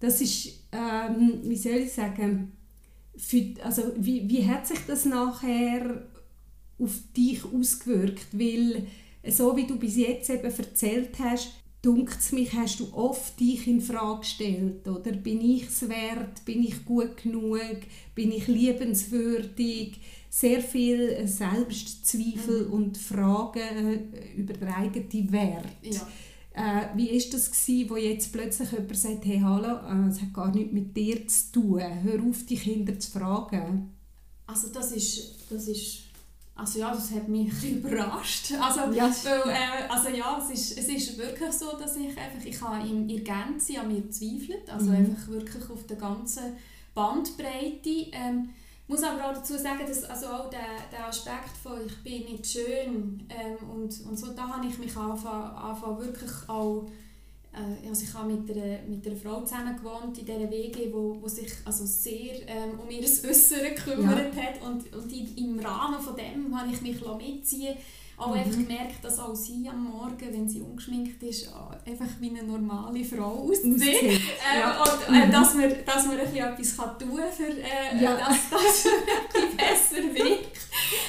[0.00, 2.52] Das ist, ähm, wie soll ich sagen,
[3.16, 6.06] für, also wie, wie hat sich das nachher
[6.78, 8.28] auf dich ausgewirkt?
[8.32, 8.86] Weil
[9.26, 11.52] so wie du bis jetzt eben erzählt hast,
[11.82, 15.12] dunkt mich, hast du oft dich in Frage gestellt, oder?
[15.12, 16.44] Bin ich es wert?
[16.44, 17.78] Bin ich gut genug?
[18.14, 20.00] Bin ich liebenswürdig?
[20.30, 22.72] Sehr viel Selbstzweifel mhm.
[22.72, 25.66] und Fragen äh, über den eigenen Wert.
[25.82, 26.06] Ja.
[26.58, 30.34] Äh, wie war das, gewesen, wo jetzt plötzlich jemand sagt, hey, hallo, äh, es hat
[30.34, 33.92] gar nichts mit dir zu tun, hör auf, die Kinder zu fragen?
[34.44, 36.08] Also das ist, das ist
[36.56, 38.52] also ja, das hat mich ein überrascht.
[38.60, 39.08] Also, ja.
[39.08, 42.88] Weil, äh, also ja, es ist, es ist wirklich so, dass ich einfach, ich habe
[42.88, 44.96] in, in Gänze an mir zweifelt, also mhm.
[44.96, 46.56] einfach wirklich auf der ganzen
[46.94, 48.10] Bandbreite.
[48.10, 48.48] Ähm,
[48.88, 52.46] muss aber auch dazu sagen, dass also auch der, der Aspekt von «ich bin nicht
[52.46, 56.86] schön» ähm, und, und so, da habe ich mich angefangen, angefangen wirklich auch
[57.52, 61.18] äh, also ich habe mit einer, mit einer Frau zusammen gewohnt in dieser WG, wo,
[61.20, 64.42] wo sich also sehr ähm, um ihr Äußeren gekümmert ja.
[64.42, 67.76] hat und, und im Rahmen von dem habe ich mich mitziehen
[68.18, 68.40] auch mhm.
[68.40, 71.48] einfach gemerkt, dass auch sie am Morgen, wenn sie ungeschminkt ist,
[71.86, 73.82] einfach wie eine normale Frau aussieht.
[73.82, 74.82] Äh, ja.
[74.82, 75.32] Und äh, mhm.
[75.32, 78.16] dass, man, dass man etwas kann tun kann, für, äh, ja.
[78.18, 78.84] dass das
[79.56, 80.58] besser wirkt.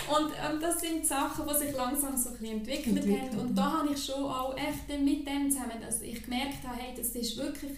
[0.08, 3.40] Und ähm, das sind Sachen, die sich langsam so ein entwickelt, entwickelt haben.
[3.40, 6.94] Und da habe ich schon auch echt mit dem zusammen, dass ich gemerkt habe, hey,
[6.96, 7.72] das ist wirklich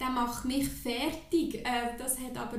[0.00, 1.64] der macht mich fertig.
[1.64, 2.58] Äh, das hat aber,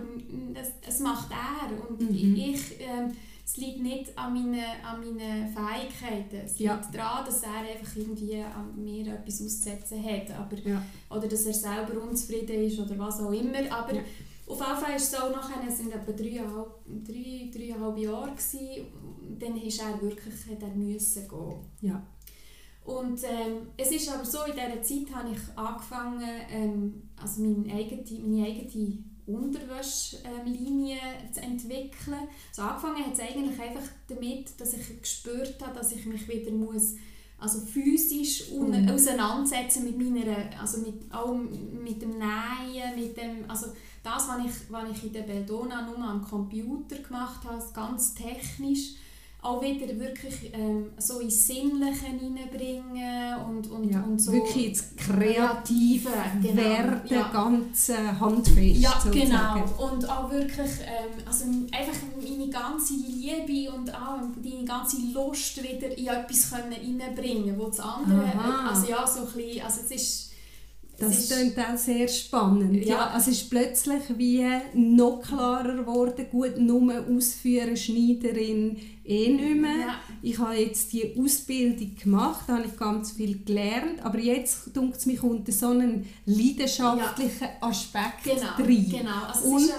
[0.53, 1.89] das, das macht er.
[1.89, 2.35] Und mhm.
[2.35, 3.11] ich, äh,
[3.45, 6.45] es liegt nicht an meinen, an meinen Fähigkeiten.
[6.45, 6.75] Es ja.
[6.75, 10.31] liegt daran, dass er einfach irgendwie an mir etwas auszusetzen hat.
[10.31, 10.81] Aber, ja.
[11.09, 13.59] Oder dass er selber unzufrieden ist oder was auch immer.
[13.69, 14.01] Aber ja.
[14.47, 16.69] auf jeden Fall ist es auch nachher, es waren etwa dreieinhalb,
[17.05, 18.87] drei, dreieinhalb Jahre, gewesen,
[19.39, 21.55] dann ist er wirklich, hat er müssen gehen.
[21.81, 22.01] Ja.
[22.85, 27.73] Und ähm, es ist aber so, in dieser Zeit habe ich angefangen, ähm, also meine
[27.73, 30.97] eigene, meine eigene Unterwäschlinie
[31.31, 32.27] zu entwickeln.
[32.49, 36.51] Also angefangen hat es eigentlich einfach damit, dass ich gespürt habe, dass ich mich wieder
[36.51, 36.95] muss
[37.43, 38.89] also physisch mhm.
[38.89, 43.67] auseinandersetzen mit meiner, also mit, auch mit dem Nähen, mit dem, also
[44.01, 48.93] das, was ich, was ich in der Beldona nur am Computer gemacht habe, ganz technisch,
[49.43, 54.31] auch wieder wirklich ähm, so ins Sinnliche hineinbringen und, und, ja, und so.
[54.31, 56.09] Wirklich ins Kreative
[56.41, 57.29] genau, werden, ja.
[57.31, 59.63] ganz äh, handfest Ja, sozusagen.
[59.65, 59.91] genau.
[59.91, 65.97] Und auch wirklich, ähm, also einfach meine ganze Liebe und auch deine ganze Lust wieder
[65.97, 68.69] in etwas reinbringen können, wo das andere, Aha.
[68.69, 70.32] also ja, so ein bisschen, also es ist
[71.07, 72.85] das klingt auch sehr spannend.
[72.85, 72.95] Ja.
[72.95, 73.07] ja.
[73.07, 79.79] also es ist plötzlich wie noch klarer geworden, gut, nur ausführen, Schneiderin eh nicht mehr.
[79.79, 79.99] Ja.
[80.21, 84.95] Ich habe jetzt die Ausbildung gemacht, da habe ich ganz viel gelernt, aber jetzt tut
[84.95, 87.67] es mich unter so einen leidenschaftlichen ja.
[87.67, 88.87] Aspekt genau, rein.
[88.89, 89.25] Genau.
[89.27, 89.69] Also Und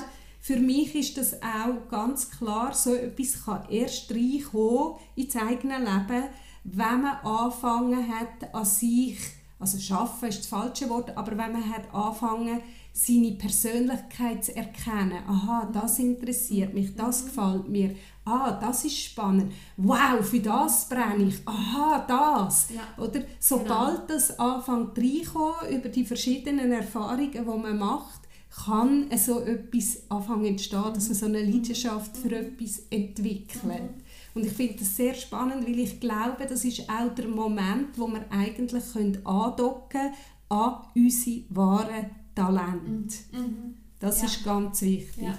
[0.40, 6.24] für mich ist das auch ganz klar, so etwas kann erst reinkommen ins eigene Leben,
[6.64, 9.18] wenn man angefangen hat, an sich
[9.64, 12.60] also schaffen ist das falsche Wort, aber wenn man hat anfangen,
[12.92, 17.96] seine Persönlichkeit zu erkennen, aha, das interessiert mich, das gefällt mir,
[18.26, 22.68] ah, das ist spannend, wow, für das brenne ich, aha, das.
[22.70, 23.02] Ja.
[23.02, 24.06] Oder sobald genau.
[24.06, 28.20] das anfängt reinkommen über die verschiedenen Erfahrungen, die man macht,
[28.66, 34.03] kann so etwas anfangen entstehen, dass man so eine Leidenschaft für etwas entwickelt.
[34.34, 38.08] Und ich finde das sehr spannend, weil ich glaube, das ist auch der Moment, wo
[38.08, 38.84] wir eigentlich
[39.24, 40.14] andocken können
[40.48, 43.16] an unsere wahren Talente.
[43.32, 43.38] Mhm.
[43.38, 43.74] mhm.
[44.00, 44.26] Das ja.
[44.26, 45.24] ist ganz wichtig.
[45.24, 45.38] Ja.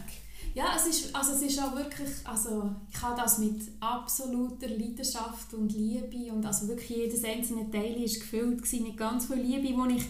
[0.55, 5.53] Ja, es ist, also es ist auch wirklich, also ich habe das mit absoluter Leidenschaft
[5.53, 9.97] und Liebe und also wirklich jedes einzelne Teil war gefüllt mit ganz viel Liebe, die
[9.97, 10.05] ich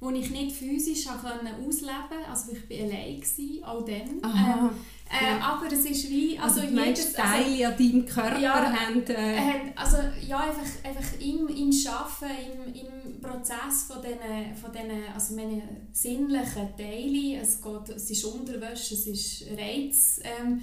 [0.00, 2.28] wo ich nicht physisch ausleben konnte.
[2.30, 4.22] Also ich war allein, auch dann.
[4.22, 4.58] Aha.
[4.58, 4.70] Ähm,
[5.10, 5.40] äh, ja.
[5.40, 6.38] Aber es ist wie...
[6.38, 9.06] Also, also jedes Teil also, an deinem Körper ja, haben...
[9.06, 15.12] Äh, also ja, einfach, einfach im, im Arbeiten, im, im Prozess von diesen, von diesen
[15.12, 20.60] also meine sinnlichen Teilen, es, geht, es ist Unterwäsche, es ist Reiz, ähm,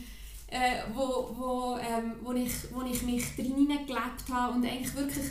[0.48, 5.26] äh, wo, wo, ähm, wo, ich, wo ich mich drin gelebt habe und eigentlich wirklich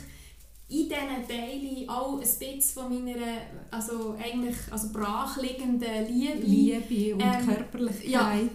[0.67, 7.21] in diesen Teilen auch ein bisschen von meiner also eigentlich also brachliegenden Liebe, Liebe und
[7.21, 8.47] ähm, Körperlichkeit ja,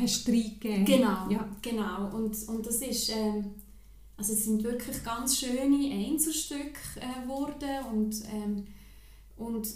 [0.00, 0.84] hast du reingegeben.
[0.84, 1.48] Genau, ja.
[1.62, 2.10] genau.
[2.16, 3.54] Und, und das ist, ähm,
[4.16, 8.66] also es sind wirklich ganz schöne Einzelstücke äh, geworden und, ähm,
[9.36, 9.68] und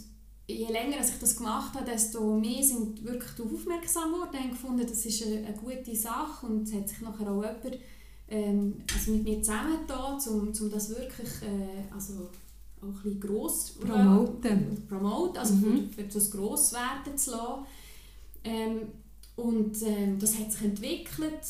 [0.49, 4.87] je länger ich das gemacht habe, desto mehr sind wirklich darauf aufmerksam geworden und gefunden,
[4.87, 7.79] das ist eine, eine, gute Sache und es hat sich nachher auch jemand
[8.33, 12.31] ähm, also mit mir zusammengetan, um, um das wirklich äh, also
[12.81, 15.91] auch ein bisschen gross promoten, promoten also mhm.
[15.91, 17.67] für, für das gross werden zu lassen.
[18.45, 18.81] Ähm,
[19.37, 21.41] und ähm, das hat sich entwickelt.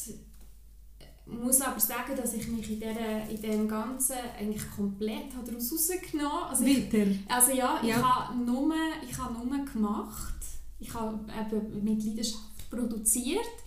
[1.25, 5.73] Ich muss aber sagen, dass ich mich in, der, in dem Ganzen eigentlich komplett daraus
[5.73, 7.07] rausgenommen also Wieder?
[7.29, 8.75] also ja, ich habe nur,
[9.09, 10.35] ich habe nur gemacht.
[10.81, 13.62] Ich habe eben mit Leidenschaft produziert.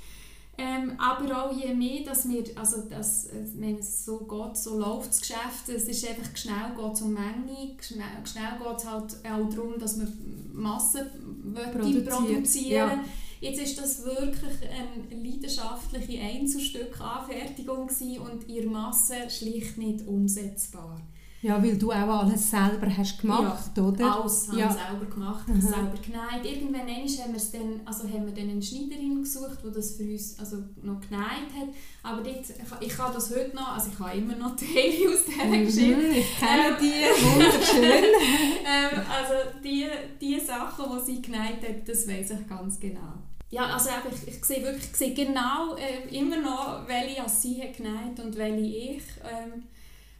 [0.57, 5.09] Ähm, aber auch je mehr, dass wir, also das, wenn es so geht, so läuft
[5.09, 9.49] das Geschäft, es ist einfach schnell geht um Menge, schnell, schnell geht es halt auch
[9.49, 10.13] darum, dass man
[10.53, 11.07] Massen
[11.73, 12.09] produziert.
[12.09, 13.03] produzieren ja.
[13.41, 20.99] Jetzt ist das wirklich eine leidenschaftliche Einzelstück-Anfertigung und ihre Masse schlicht nicht umsetzbar.
[21.45, 24.15] Ja, weil du auch alles selber hast gemacht, ja, oder?
[24.15, 24.67] alles haben ja.
[24.67, 25.61] selber gemacht, mhm.
[25.61, 26.43] selber geneigt.
[26.43, 30.39] Irgendwann haben, wir dann, also haben wir dann eine Schneiderin gesucht, die das für uns
[30.39, 31.69] also noch geneigt hat.
[32.01, 35.23] Aber dort, ich, ich habe das heute noch, also ich habe immer noch Teile aus
[35.23, 36.07] dieser mhm, Geschichte.
[36.17, 38.03] Ich kenne ähm, die, wunderschön.
[38.65, 39.85] ähm, also die,
[40.19, 43.13] die Sachen, die sie geneigt hat, das weiß ich ganz genau
[43.51, 47.77] ja, also ich, ich sehe wirklich ich sehe genau äh, immer noch, welche sie hat
[47.77, 49.03] geneigt und welche ich.
[49.23, 49.63] Ähm,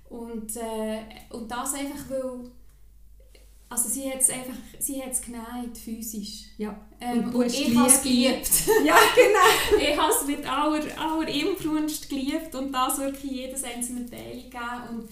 [0.09, 2.51] und, äh, und das einfach, weil
[3.67, 6.45] also sie hat es einfach, sie hat es geneigt, physisch.
[6.57, 6.79] Ja.
[7.01, 8.49] Ähm, und, und ich habe es geliebt.
[8.85, 9.81] ja, genau.
[9.91, 15.09] ich habe es mit aller, aller Inbrunst geliebt und das wirklich jedes einzelne Teil gegeben.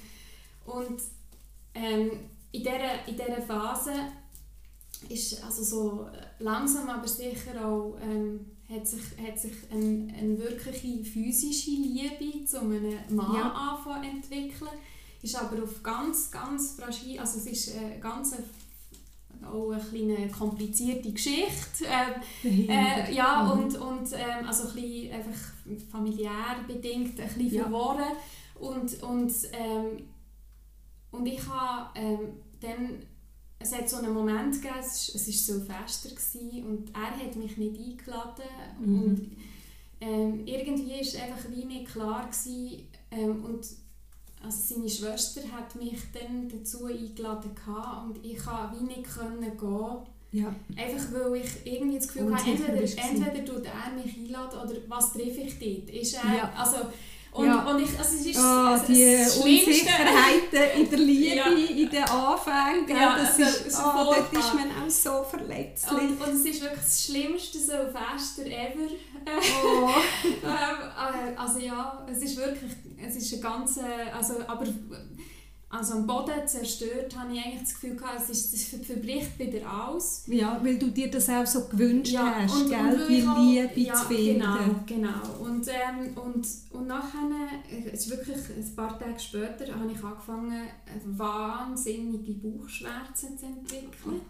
[0.65, 1.01] Und, und
[1.73, 2.11] ähm,
[2.51, 3.91] in, dieser, in dieser Phase
[5.09, 6.07] ist also so
[6.39, 12.61] langsam aber sicher auch ähm, hat sich, hat sich eine, eine wirkliche physische Liebe zu
[12.61, 13.51] einem Mann ja.
[13.51, 14.71] anfangen entwickeln.
[15.21, 18.35] Ist aber auf ganz, ganz fragil, also es ist eine ganz
[19.45, 21.85] auch eine kleine komplizierte Geschichte.
[22.43, 23.63] Ähm, äh, ja, mhm.
[23.63, 27.63] und, und ähm, also ein bisschen einfach familiär bedingt, ein bisschen ja.
[27.63, 28.13] verworren.
[28.55, 30.07] Und, und, ähm,
[31.11, 32.19] und ich habe ähm,
[32.61, 32.99] dann
[33.63, 36.09] es hat so einen Moment gegeben, es war so fester
[36.67, 38.43] und er hat mich nicht eingeladen
[38.79, 39.01] mhm.
[39.01, 39.31] und
[40.01, 43.65] ähm, irgendwie war es einfach wie nicht klar gewesen, ähm, und
[44.43, 47.51] also seine Schwester hat mich dann dazu eingeladen
[48.05, 49.97] und ich konnte wie nicht können gehen.
[50.33, 50.53] Ja.
[50.75, 55.13] Einfach weil ich irgendwie das Gefühl hatte, entweder, entweder tut er mich einladen oder was
[55.13, 55.89] treffe ich dort.
[55.95, 56.53] Ist er, ja.
[56.57, 56.77] also,
[57.33, 57.63] und, ja.
[57.63, 61.47] und ich, also es ist, oh, also die Unsicherheiten in der Liebe, ja.
[61.47, 65.91] in den Anfängen, ja, das also, ist, oh, dort ist man auch so verletzlich.
[65.91, 68.87] Und, und es ist wirklich das Schlimmste so Fester ever.
[69.65, 69.89] Oh.
[70.25, 72.71] ähm, äh, also ja, es ist wirklich,
[73.03, 73.79] es ist ein ganz,
[74.15, 74.65] also, aber
[75.73, 79.67] also am Boden zerstört, habe ich eigentlich das Gefühl gehabt, es ist, das verbricht wieder
[79.67, 80.23] alles.
[80.27, 83.01] Ja, weil du dir das auch so gewünscht ja, hast, und, gell?
[83.01, 84.39] Und die Liebe ja, zu finden.
[84.39, 85.39] genau, genau.
[85.41, 87.27] Und, ähm, und, und nachher,
[87.91, 90.67] es ist wirklich ein paar Tage später, habe ich angefangen,
[91.05, 94.21] wahnsinnige Bauchschmerzen zu entwickeln.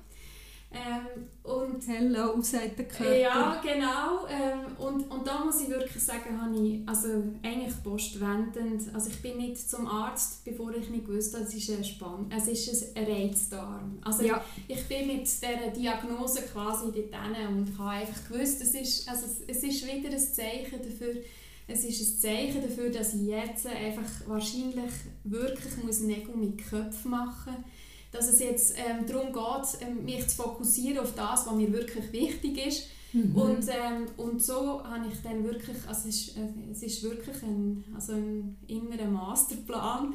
[0.74, 3.16] Ähm, und Hello, sagt der Körper.
[3.16, 4.26] Ja, genau.
[4.28, 7.10] Ähm, und, und da muss ich wirklich sagen, habe ich also
[7.44, 11.84] eigentlich postwendend, also ich bin nicht zum Arzt, bevor ich nicht wusste, es ist ein
[11.84, 14.00] Spann, es ist ein Reizdarm.
[14.02, 14.44] Also ja.
[14.68, 19.64] ich bin mit dieser Diagnose quasi dort und habe einfach gewusst, es ist, also es
[19.64, 21.22] ist wieder ein Zeichen dafür,
[21.68, 24.92] es ist ein Zeichen dafür, dass ich jetzt einfach wahrscheinlich
[25.24, 27.83] wirklich muss Nägel mit Köpfen machen muss
[28.13, 32.12] dass es jetzt ähm, darum geht, ähm, mich zu fokussieren auf das, was mir wirklich
[32.13, 32.88] wichtig ist.
[33.12, 33.36] Mhm.
[33.36, 37.41] Und, ähm, und so habe ich dann wirklich, also es ist, äh, es ist wirklich
[37.43, 40.13] ein, also ein innerer Masterplan.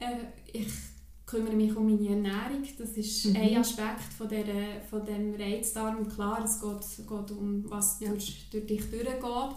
[0.00, 0.16] Äh,
[0.52, 0.68] ich
[1.26, 3.36] kümmere mich um meine Ernährung, das ist mhm.
[3.36, 4.44] ein Aspekt von, der,
[4.88, 6.08] von dem Reizdarm.
[6.08, 8.08] Klar, es geht, geht um, was ja.
[8.08, 9.56] durch, durch dich durchgeht.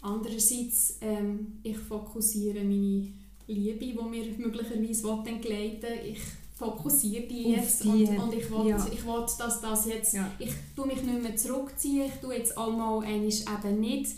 [0.00, 3.08] Andererseits, ähm, ich fokussiere meine
[3.48, 6.12] Liebe, die mir möglicherweise entgleiten will.
[6.12, 6.20] Ich
[6.58, 8.86] fokussiere dich jetzt und, und ich will, ja.
[8.92, 10.28] ich will, dass das jetzt, ja.
[10.40, 14.16] ich tue mich nicht mehr zurückziehen, ich tue jetzt einmal eben nicht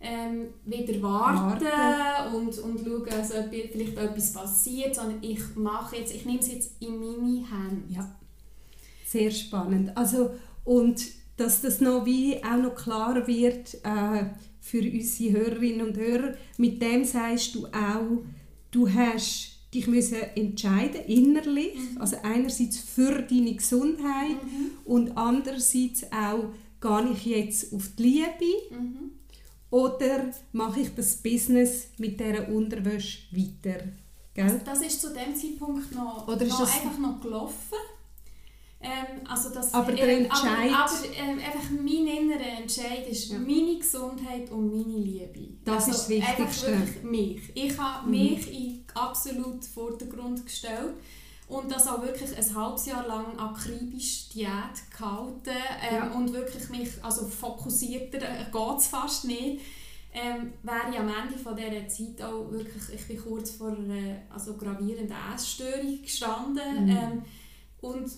[0.00, 6.12] ähm, wieder warten, warten, und, und schauen, also vielleicht etwas passiert, sondern ich mache jetzt,
[6.12, 7.94] ich nehme es jetzt in meine Hände.
[7.94, 8.16] Ja,
[9.06, 9.96] sehr spannend.
[9.96, 10.30] Also,
[10.64, 14.24] und dass das noch wie auch noch klarer wird äh,
[14.60, 18.24] für unsere Hörerinnen und Hörer, mit dem sagst du auch,
[18.70, 22.00] du hast dich müssen entscheiden innerlich, mhm.
[22.00, 24.70] also einerseits für deine Gesundheit mhm.
[24.84, 29.10] und andererseits auch, gehe ich jetzt auf die Liebe mhm.
[29.70, 33.84] oder mache ich das Business mit dieser Unterwäsche weiter?
[34.34, 34.44] Gell?
[34.44, 37.78] Also das ist zu dem Zeitpunkt noch, oder noch einfach noch gelaufen.
[38.86, 40.70] Ähm, also das, aber der äh, Entscheid...
[40.72, 43.38] Aber, aber äh, einfach mein innerer Entscheid ist ja.
[43.38, 45.58] meine Gesundheit und meine Liebe.
[45.64, 46.66] Das also ist das Wichtigste.
[46.66, 47.52] Einfach wirklich mich.
[47.54, 48.10] Ich habe mhm.
[48.12, 50.94] mich in absolut Vordergrund gestellt
[51.48, 54.50] und das auch wirklich ein halbes Jahr lang akribisch Diät
[54.96, 55.50] gehalten
[55.90, 56.10] ähm, ja.
[56.12, 59.62] und wirklich mich, also fokussierter äh, geht es fast nicht.
[60.12, 64.22] Ähm, wäre ich am Ende von dieser Zeit auch wirklich, ich bin kurz vor einer
[64.32, 66.90] also gravierenden Essstörung gestanden mhm.
[66.90, 67.22] ähm,
[67.80, 68.10] und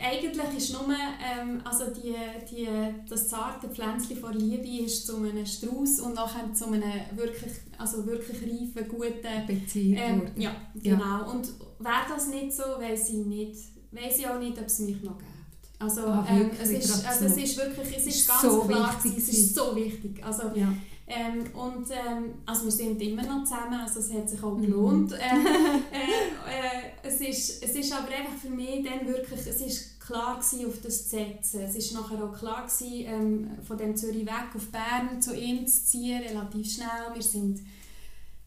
[0.00, 2.14] eigentlich ist nur, ähm, also die,
[2.50, 2.68] die,
[3.08, 6.82] das zarte Pflänzchen von Liebe ist zu einem Strauß und nachher zu einem
[7.14, 9.98] wirklich, also wirklich reifen, guten Beziehung.
[9.98, 11.04] Ähm, ja, genau.
[11.04, 11.18] Ja.
[11.22, 11.46] Und
[11.78, 13.56] wäre das nicht so, weiß ich nicht,
[13.90, 15.30] weiß ich auch nicht, ob es mich noch gibt.
[15.78, 19.18] Also, ah, ähm, es, ist, also es ist wirklich, es ist ganz so klar, wichtig,
[19.18, 20.24] es ist so wichtig.
[20.24, 20.72] Also, ja.
[21.14, 24.62] Ähm, und ähm, also wir sind immer noch zusammen, also es hat sich auch mhm.
[24.62, 25.10] gelohnt.
[25.10, 25.16] Mhm.
[25.92, 30.38] Äh, äh, es, ist, es ist aber einfach für mich dann wirklich, es ist klar
[30.38, 31.60] gewesen, auf das zu setzen.
[31.60, 35.66] Es ist nachher auch klar gewesen, ähm, von dem Zürich weg auf Bern zu ihm
[35.66, 37.14] zu ziehen, relativ schnell.
[37.14, 37.60] Wir sind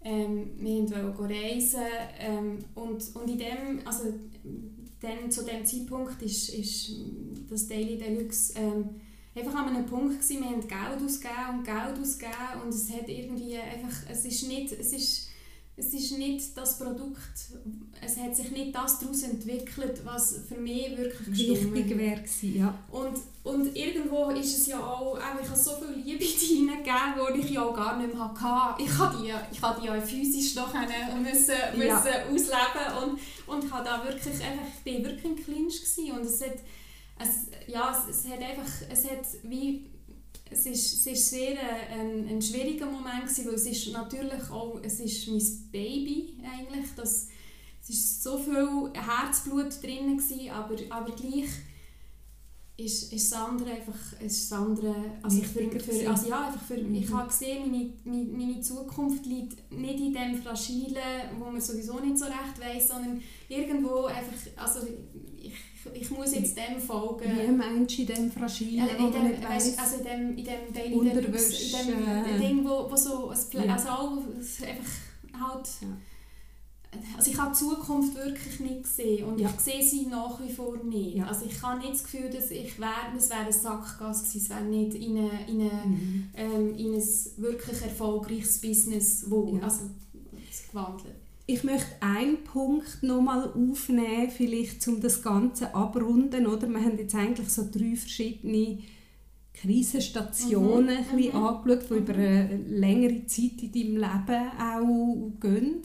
[0.04, 1.82] ähm, wir wollten reisen
[2.20, 4.04] ähm, und, und in dem, also
[5.02, 6.92] dann, zu dem Zeitpunkt ist, ist
[7.50, 9.02] das Daily Deluxe ähm,
[9.36, 13.08] einfach an einem Punkt gewesen, wir haben Geld ausgegeben und Geld ausgegeben und es hat
[13.08, 15.28] irgendwie einfach, es ist nicht, es ist,
[15.78, 17.20] es ist nicht das Produkt,
[18.02, 22.74] es hat sich nicht das daraus entwickelt, was für mich wirklich wichtig wäre ja.
[22.90, 27.42] Und, und irgendwo ist es ja auch, auch ich habe so viel Liebe hineingegeben, die
[27.42, 28.82] ich ja auch gar nicht mehr hatte.
[28.82, 32.00] Ich habe die, ich habe die ja physisch noch müssen, müssen ja.
[32.00, 35.82] ausleben und, und habe da wirklich einfach, ich bin wirklich ein Clinch
[36.14, 36.60] und es hat
[37.20, 39.90] es, ja, es, es hat einfach, es hat wie,
[40.50, 41.58] es ist, es ist sehr
[41.92, 46.88] ein, ein schwieriger Moment gewesen, weil es ist natürlich auch, es ist mein Baby eigentlich,
[46.96, 47.30] das,
[47.82, 51.50] es ist so viel Herzblut drin gewesen, aber, aber gleich
[52.78, 56.78] ist, ist das andere einfach ist das andere, also für, für, also ja, einfach für,
[56.78, 56.96] mhm.
[56.96, 62.00] ich habe gesehen, meine, meine, meine Zukunft liegt nicht in dem Fragilen, wo man sowieso
[62.02, 64.86] nicht so recht weiß, sondern irgendwo einfach, also
[65.38, 65.54] ich,
[65.94, 67.26] ich muss jetzt dem folgen.
[67.26, 70.44] Wie meinst du in dem Fragilen, ja, in dem, nicht weiss, also in dem, in
[70.46, 73.74] dem Daily Deluxe, in dem Ding, wo, wo so, ja.
[73.74, 75.68] also alles einfach halt...
[75.82, 75.88] Ja
[77.18, 79.50] also ich habe die Zukunft wirklich nicht gesehen und ja.
[79.50, 81.18] ich sehe sie nach wie vor nicht.
[81.18, 81.28] Ja.
[81.28, 84.50] Also ich habe nicht das Gefühl, dass ich wäre, es wäre ein Sackgasse gewesen, es
[84.50, 86.30] wäre nicht in, eine, in, eine, mhm.
[86.36, 87.04] ähm, in ein
[87.38, 89.90] wirklich erfolgreiches Business, wo, also
[90.72, 91.25] gewandelt.
[91.48, 96.48] Ich möchte einen Punkt nochmal aufnehmen, vielleicht um das Ganze abrunden.
[96.48, 96.68] Oder?
[96.68, 98.80] Wir haben jetzt eigentlich so drei verschiedene
[99.54, 101.20] Krisenstationen mhm.
[101.20, 101.36] mhm.
[101.36, 102.00] angeschaut, die mhm.
[102.00, 105.84] über eine längere Zeit in deinem Leben auch gehen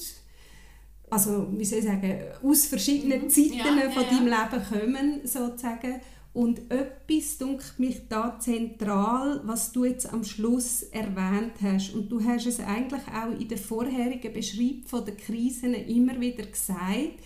[1.10, 3.28] also wie soll ich sagen, aus verschiedenen mhm.
[3.28, 4.48] Zeiten ja, von ja, deinem ja.
[4.48, 6.00] Leben kommen, sozusagen.
[6.32, 11.92] Und etwas dunkelt mich da zentral, was du jetzt am Schluss erwähnt hast.
[11.92, 16.46] Und du hast es eigentlich auch in der vorherigen Beschreibung von der Krisen immer wieder
[16.46, 17.18] gesagt.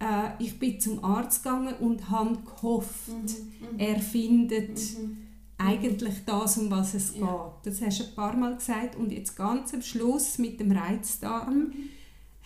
[0.00, 3.78] Äh, ich bin zum Arzt gegangen und habe gehofft, mhm, mhm.
[3.78, 5.18] er findet mhm.
[5.56, 7.22] eigentlich das, um was es geht.
[7.62, 8.96] Das hast du ein paar Mal gesagt.
[8.96, 11.72] Und jetzt ganz am Schluss mit dem Reizdarm mhm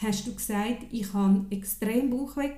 [0.01, 2.51] hast du gesagt, ich hatte extrem Bauchweh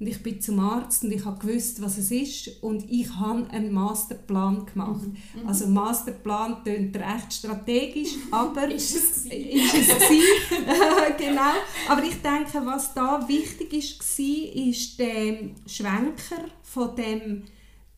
[0.00, 3.46] und ich bin zum Arzt und ich habe gewusst, was es ist und ich habe
[3.50, 5.02] einen Masterplan gemacht.
[5.02, 5.42] Mhm.
[5.42, 5.48] mhm.
[5.48, 10.08] Also Masterplan klingt recht strategisch, aber ist es ist es
[11.18, 11.52] genau.
[11.86, 17.42] Aber ich denke, was da wichtig ist, war, ist der Schwenker von dem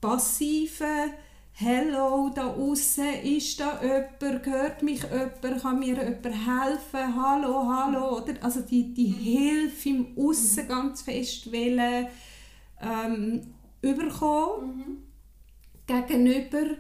[0.01, 1.13] passiven
[1.55, 8.17] Hello, da außen ist da jemand, hört mich jemand, kann mir jemand helfen, hallo, hallo,
[8.19, 8.33] oder?
[8.43, 12.07] Also die, die Hilfe im Aussen ganz fest wollen,
[12.81, 13.43] ähm,
[13.83, 14.77] überkommen.
[14.77, 14.97] Mhm.
[15.87, 16.77] Gegenüber,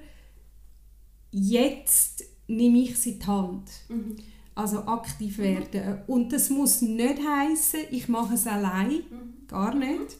[1.30, 3.70] jetzt nehme ich sie in die Hand.
[3.88, 4.16] Mhm.
[4.54, 6.02] Also aktiv werden.
[6.06, 9.46] Und das muss nicht heißen, ich mache es allein, mhm.
[9.46, 10.16] gar nicht.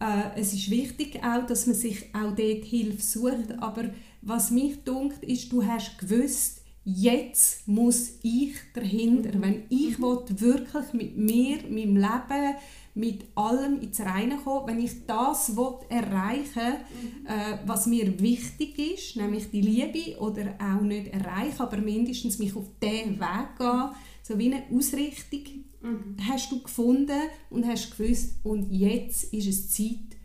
[0.00, 3.58] Äh, es ist wichtig auch, dass man sich auch dort Hilfe sucht.
[3.58, 3.90] Aber
[4.22, 9.36] was mich dunkt, ist, du hast gewusst, jetzt muss ich dahinter.
[9.36, 9.42] Mhm.
[9.42, 10.40] Wenn ich mhm.
[10.40, 12.54] wirklich mit mir, meinem Leben,
[12.96, 17.26] mit allem ins Reine kommen, wenn ich das will erreichen mhm.
[17.26, 22.54] äh, was mir wichtig ist, nämlich die Liebe oder auch nicht erreichen, aber mindestens mich
[22.54, 23.90] auf diesen Weg gehen,
[24.24, 25.42] so wie eine Ausrichtung
[25.82, 26.16] mhm.
[26.26, 27.20] hast du gefunden
[27.50, 30.16] und hast gewusst, und jetzt ist es Zeit,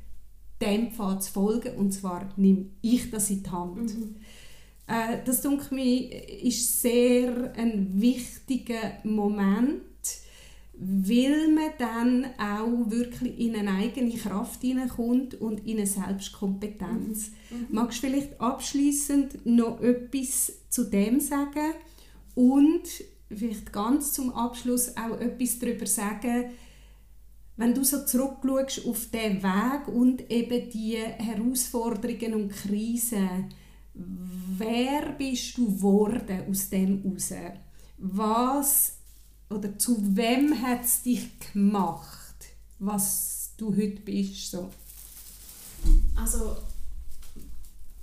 [0.62, 3.98] dem Pfad zu folgen, und zwar nehme ich das in die Hand.
[3.98, 4.16] Mhm.
[4.88, 9.84] Äh, das, denke ich, ist sehr ein wichtiger Moment,
[10.74, 17.32] weil man dann auch wirklich in eine eigene Kraft hineinkommt und in eine Selbstkompetenz.
[17.50, 17.58] Mhm.
[17.58, 17.68] mhm.
[17.72, 21.74] Magst du vielleicht abschließend noch etwas zu dem sagen
[22.34, 22.84] und
[23.30, 26.52] vielleicht ganz zum Abschluss auch etwas darüber sagen,
[27.58, 33.54] wenn du so zurückschaust auf den Weg und eben die Herausforderungen und Krisen,
[33.94, 37.60] wer bist du geworden aus dem heraus?
[37.98, 38.94] Was
[39.50, 42.46] oder zu wem hat es dich gemacht,
[42.78, 44.52] was du heute bist?
[44.52, 44.70] So?
[46.16, 46.56] Also,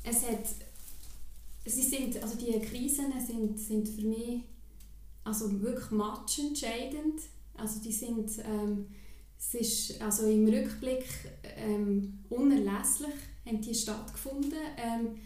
[0.03, 0.45] es hat,
[1.65, 4.43] sie sind, also die Krisen sind, sind für mich
[5.27, 7.21] also wirklich matchentscheidend.
[7.57, 8.87] Also die sind, ähm,
[9.39, 11.05] es ist also im Rückblick
[11.57, 13.15] ähm, unerlässlich,
[13.45, 14.59] haben die stattgefunden.
[14.77, 15.19] Ähm,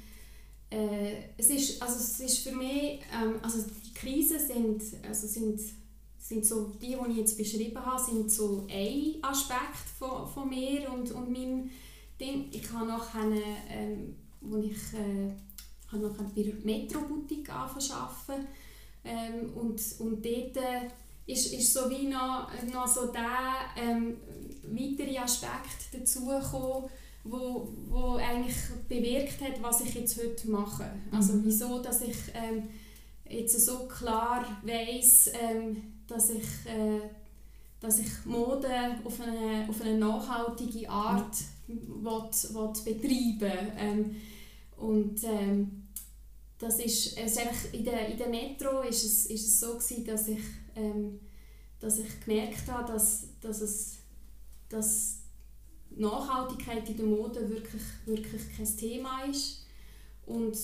[0.71, 5.61] äh, es, ist, also es ist für mich, ähm, also die Krisen sind, also sind
[6.31, 10.89] sind so die, die ich jetzt beschrieben habe, sind so ein Aspekt von, von mir
[10.93, 11.71] und, und meinem
[12.21, 12.49] Ding.
[12.53, 15.33] Ich habe noch eine, ähm, wo ich äh,
[15.91, 18.47] habe noch bei der Metro-Boutique angefangen
[19.05, 20.89] ähm, und, und dort äh,
[21.27, 24.17] ist, ist so wie noch, noch so der ähm,
[24.65, 26.91] weitere Aspekt dazugekommen,
[27.25, 28.57] wo, wo eigentlich
[28.89, 30.91] bewirkt hat, was ich jetzt heute mache.
[31.13, 31.43] Also mhm.
[31.45, 32.69] wieso, dass ich ähm,
[33.29, 37.01] jetzt so klar weiß, ähm, dass ich, äh,
[37.81, 38.69] dass ich Mode
[39.05, 41.37] auf eine, auf eine nachhaltige Art
[41.67, 42.13] will,
[42.53, 44.17] will betreiben ähm,
[44.77, 45.80] und ähm,
[46.61, 49.79] das ist, es ist einfach in der, in der Metro ist es, ist es so
[49.79, 50.43] gewesen, dass ich,
[50.77, 51.19] ähm,
[51.81, 53.97] dass ich gemerkt habe, dass, dass, es,
[54.69, 55.23] dass
[55.89, 59.65] Nachhaltigkeit in der Mode wirklich, wirklich kein Thema ist.
[60.27, 60.57] Und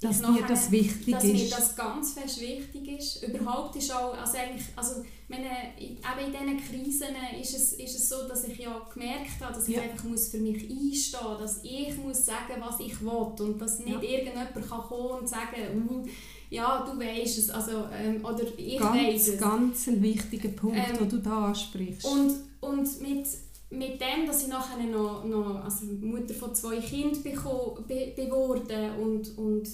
[0.00, 1.34] dass dir das wichtig dass ist.
[1.34, 3.22] Dass mir das ganz fest wichtig ist.
[3.22, 5.46] Überhaupt ist auch, also eigentlich, also meine,
[5.78, 9.68] eben in diesen Krisen ist es, ist es so, dass ich ja gemerkt habe, dass
[9.68, 9.82] ich ja.
[9.82, 13.78] einfach muss für mich einstehen muss, dass ich muss sagen, was ich will und dass
[13.78, 14.00] nicht ja.
[14.00, 16.06] irgendjemand kann kommen und sagen, uh,
[16.48, 19.40] ja, du weißt es, also, ähm, oder ich ganz, weiss es.
[19.40, 22.06] Ganz ein wichtiger Punkt, ähm, den du da ansprichst.
[22.06, 23.26] Und, und mit,
[23.68, 29.68] mit dem, dass ich nachher noch, noch also Mutter von zwei Kindern geworden und, und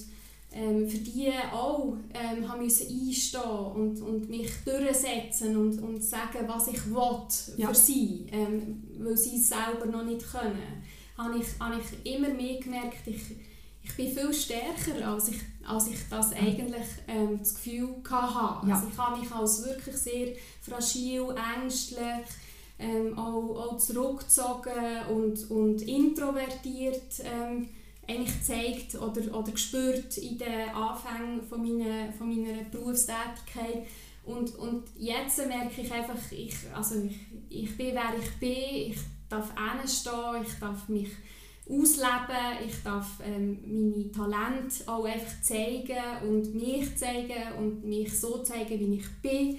[0.57, 6.47] ähm, für die auch ähm, haben müssen einstehen und, und mich durchsetzen und, und sagen,
[6.47, 7.67] was ich will ja.
[7.67, 10.83] für sie, ähm, weil sie es selber noch nicht können,
[11.15, 13.21] habe ich, habe ich immer mehr gemerkt, ich,
[13.83, 18.67] ich bin viel stärker, als ich, als ich das eigentlich ähm, das Gefühl hatte.
[18.67, 18.75] Ja.
[18.75, 20.27] Also ich habe mich als wirklich sehr
[20.61, 22.25] fragil, ängstlich,
[22.79, 27.69] ähm, auch, auch zurückgezogen und, und introvertiert ähm,
[28.07, 33.85] eigentlich gezeigt oder, oder gespürt in den Anfängen von meiner, von meiner Berufstätigkeit.
[34.23, 37.17] Und, und jetzt merke ich einfach, ich, also ich,
[37.49, 38.97] ich bin, wer ich bin, ich
[39.29, 41.09] darf hinstehen, ich darf mich
[41.69, 48.41] ausleben, ich darf ähm, meine Talente auch einfach zeigen und mich zeigen und mich so
[48.43, 49.57] zeigen, wie ich bin.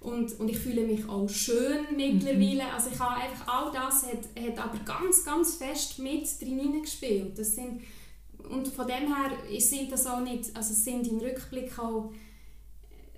[0.00, 2.64] Und, und ich fühle mich auch schön mittlerweile.
[2.64, 2.74] Mhm.
[2.74, 7.36] Also ich habe einfach, all das hat, hat aber ganz, ganz fest mit drin gespielt.
[7.36, 7.82] Das sind,
[8.48, 12.12] und von dem her sind das auch nicht, also sind im Rückblick auch,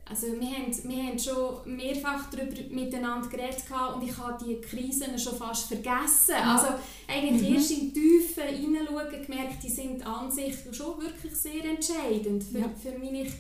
[0.07, 3.63] also wir haben, wir haben schon mehrfach darüber miteinander geredet
[3.95, 6.35] und ich habe die Krisen schon fast vergessen.
[6.35, 6.67] Also
[7.07, 7.55] eigentlich mhm.
[7.55, 12.59] erst in die Tiefe hineinschauen gemerkt, die sind an sich schon wirklich sehr entscheidend für,
[12.59, 12.71] ja.
[12.83, 13.33] für ich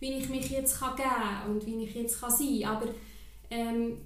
[0.00, 2.76] wie ich mich jetzt kann geben und wie ich jetzt kann sein kann.
[2.76, 2.86] Aber
[3.50, 3.98] ähm,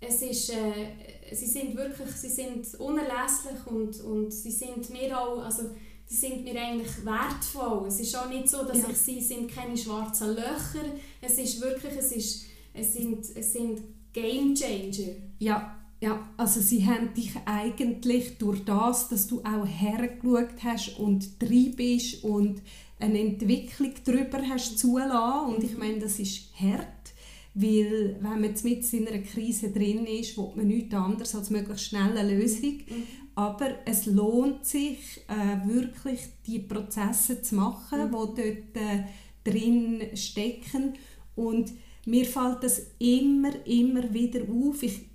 [0.00, 5.44] es ist, äh, sie sind wirklich sie sind unerlässlich und, und sie sind mir auch,
[5.44, 5.64] also
[6.08, 7.86] die sind mir eigentlich wertvoll.
[7.86, 8.88] Es ist auch nicht so, dass ja.
[8.90, 10.84] ich sie sind keine schwarzen Löcher.
[11.20, 13.80] Es ist wirklich, es, ist, es, sind, es sind
[14.12, 15.14] Game Changer.
[15.38, 21.40] Ja, ja, also sie haben dich eigentlich durch das, dass du auch hergeschaut hast und
[21.40, 22.62] drin bist und
[23.00, 27.12] eine Entwicklung darüber hast zulassen und ich meine, das ist hart,
[27.54, 31.86] weil wenn man mit in einer Krise drin ist, will man nichts anderes als möglichst
[31.86, 32.78] schnell eine Lösung.
[32.86, 33.02] Mhm.
[33.34, 38.16] Aber es lohnt sich äh, wirklich, die Prozesse zu machen, mhm.
[38.36, 39.04] die dort äh,
[39.44, 40.94] drin stecken.
[41.34, 41.72] Und
[42.06, 44.82] mir fällt das immer, immer wieder auf.
[44.82, 45.09] Ich,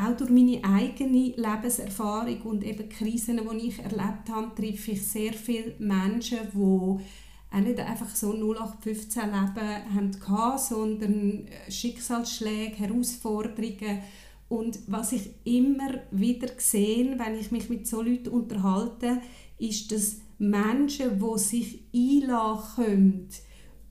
[0.00, 5.32] auch durch meine eigene Lebenserfahrung und eben Krisen, die ich erlebt habe, treffe ich sehr
[5.32, 14.00] viele Menschen, die auch nicht einfach so 0815 Leben hatten, sondern äh, Schicksalsschläge, Herausforderungen.
[14.48, 19.20] Und was ich immer wieder sehe, wenn ich mich mit so Leuten unterhalte,
[19.58, 23.28] ist, dass Menschen, die sich einladen können,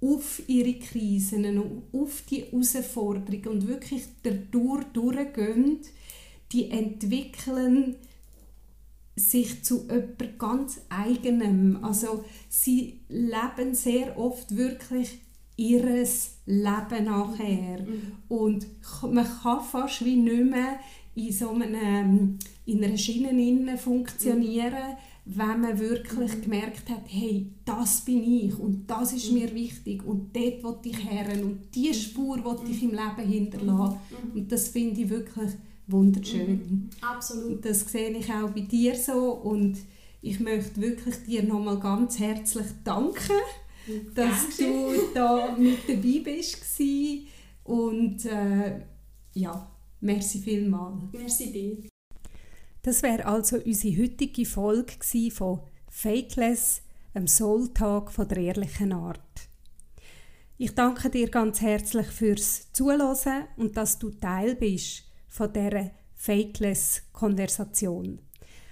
[0.01, 5.80] auf ihre Krisen und auf die Herausforderungen und wirklich dadurch durchgehen,
[6.52, 7.95] die entwickeln
[9.16, 11.84] sich zu etwas ganz Eigenem.
[11.84, 15.20] Also sie leben sehr oft wirklich
[15.58, 17.82] ihres Leben nachher.
[17.82, 18.14] Mhm.
[18.30, 18.68] Und
[19.02, 20.80] man kann fast wie nicht mehr
[21.16, 26.41] in so einem, in einer Schiene funktionieren, mhm wenn man wirklich mhm.
[26.41, 29.39] gemerkt hat, hey, das bin ich und das ist mhm.
[29.39, 32.04] mir wichtig und dort will ich her und diese mhm.
[32.04, 34.00] Spur will ich im Leben hinterlassen.
[34.10, 34.39] Mhm.
[34.39, 35.52] Und das finde ich wirklich
[35.92, 36.52] wunderschön.
[36.52, 36.90] Mhm.
[37.02, 37.58] Absolut.
[37.58, 39.78] Und das sehe ich auch bei dir so und
[40.22, 43.40] ich möchte wirklich dir nochmal ganz herzlich danken,
[44.14, 46.82] dass du da mit dabei bist
[47.64, 48.82] und äh,
[49.34, 49.72] ja,
[50.02, 51.04] merci vielmals.
[51.14, 51.78] Merci dir.
[52.82, 54.94] Das wäre also unsere heutige Folge
[55.32, 55.60] von
[55.90, 56.82] Fakeless,
[57.14, 59.20] einem Soul-Tag von der ehrlichen Art.
[60.58, 68.20] Ich danke dir ganz herzlich fürs Zuhören und dass du Teil bist von dieser Fakeless-Konversation.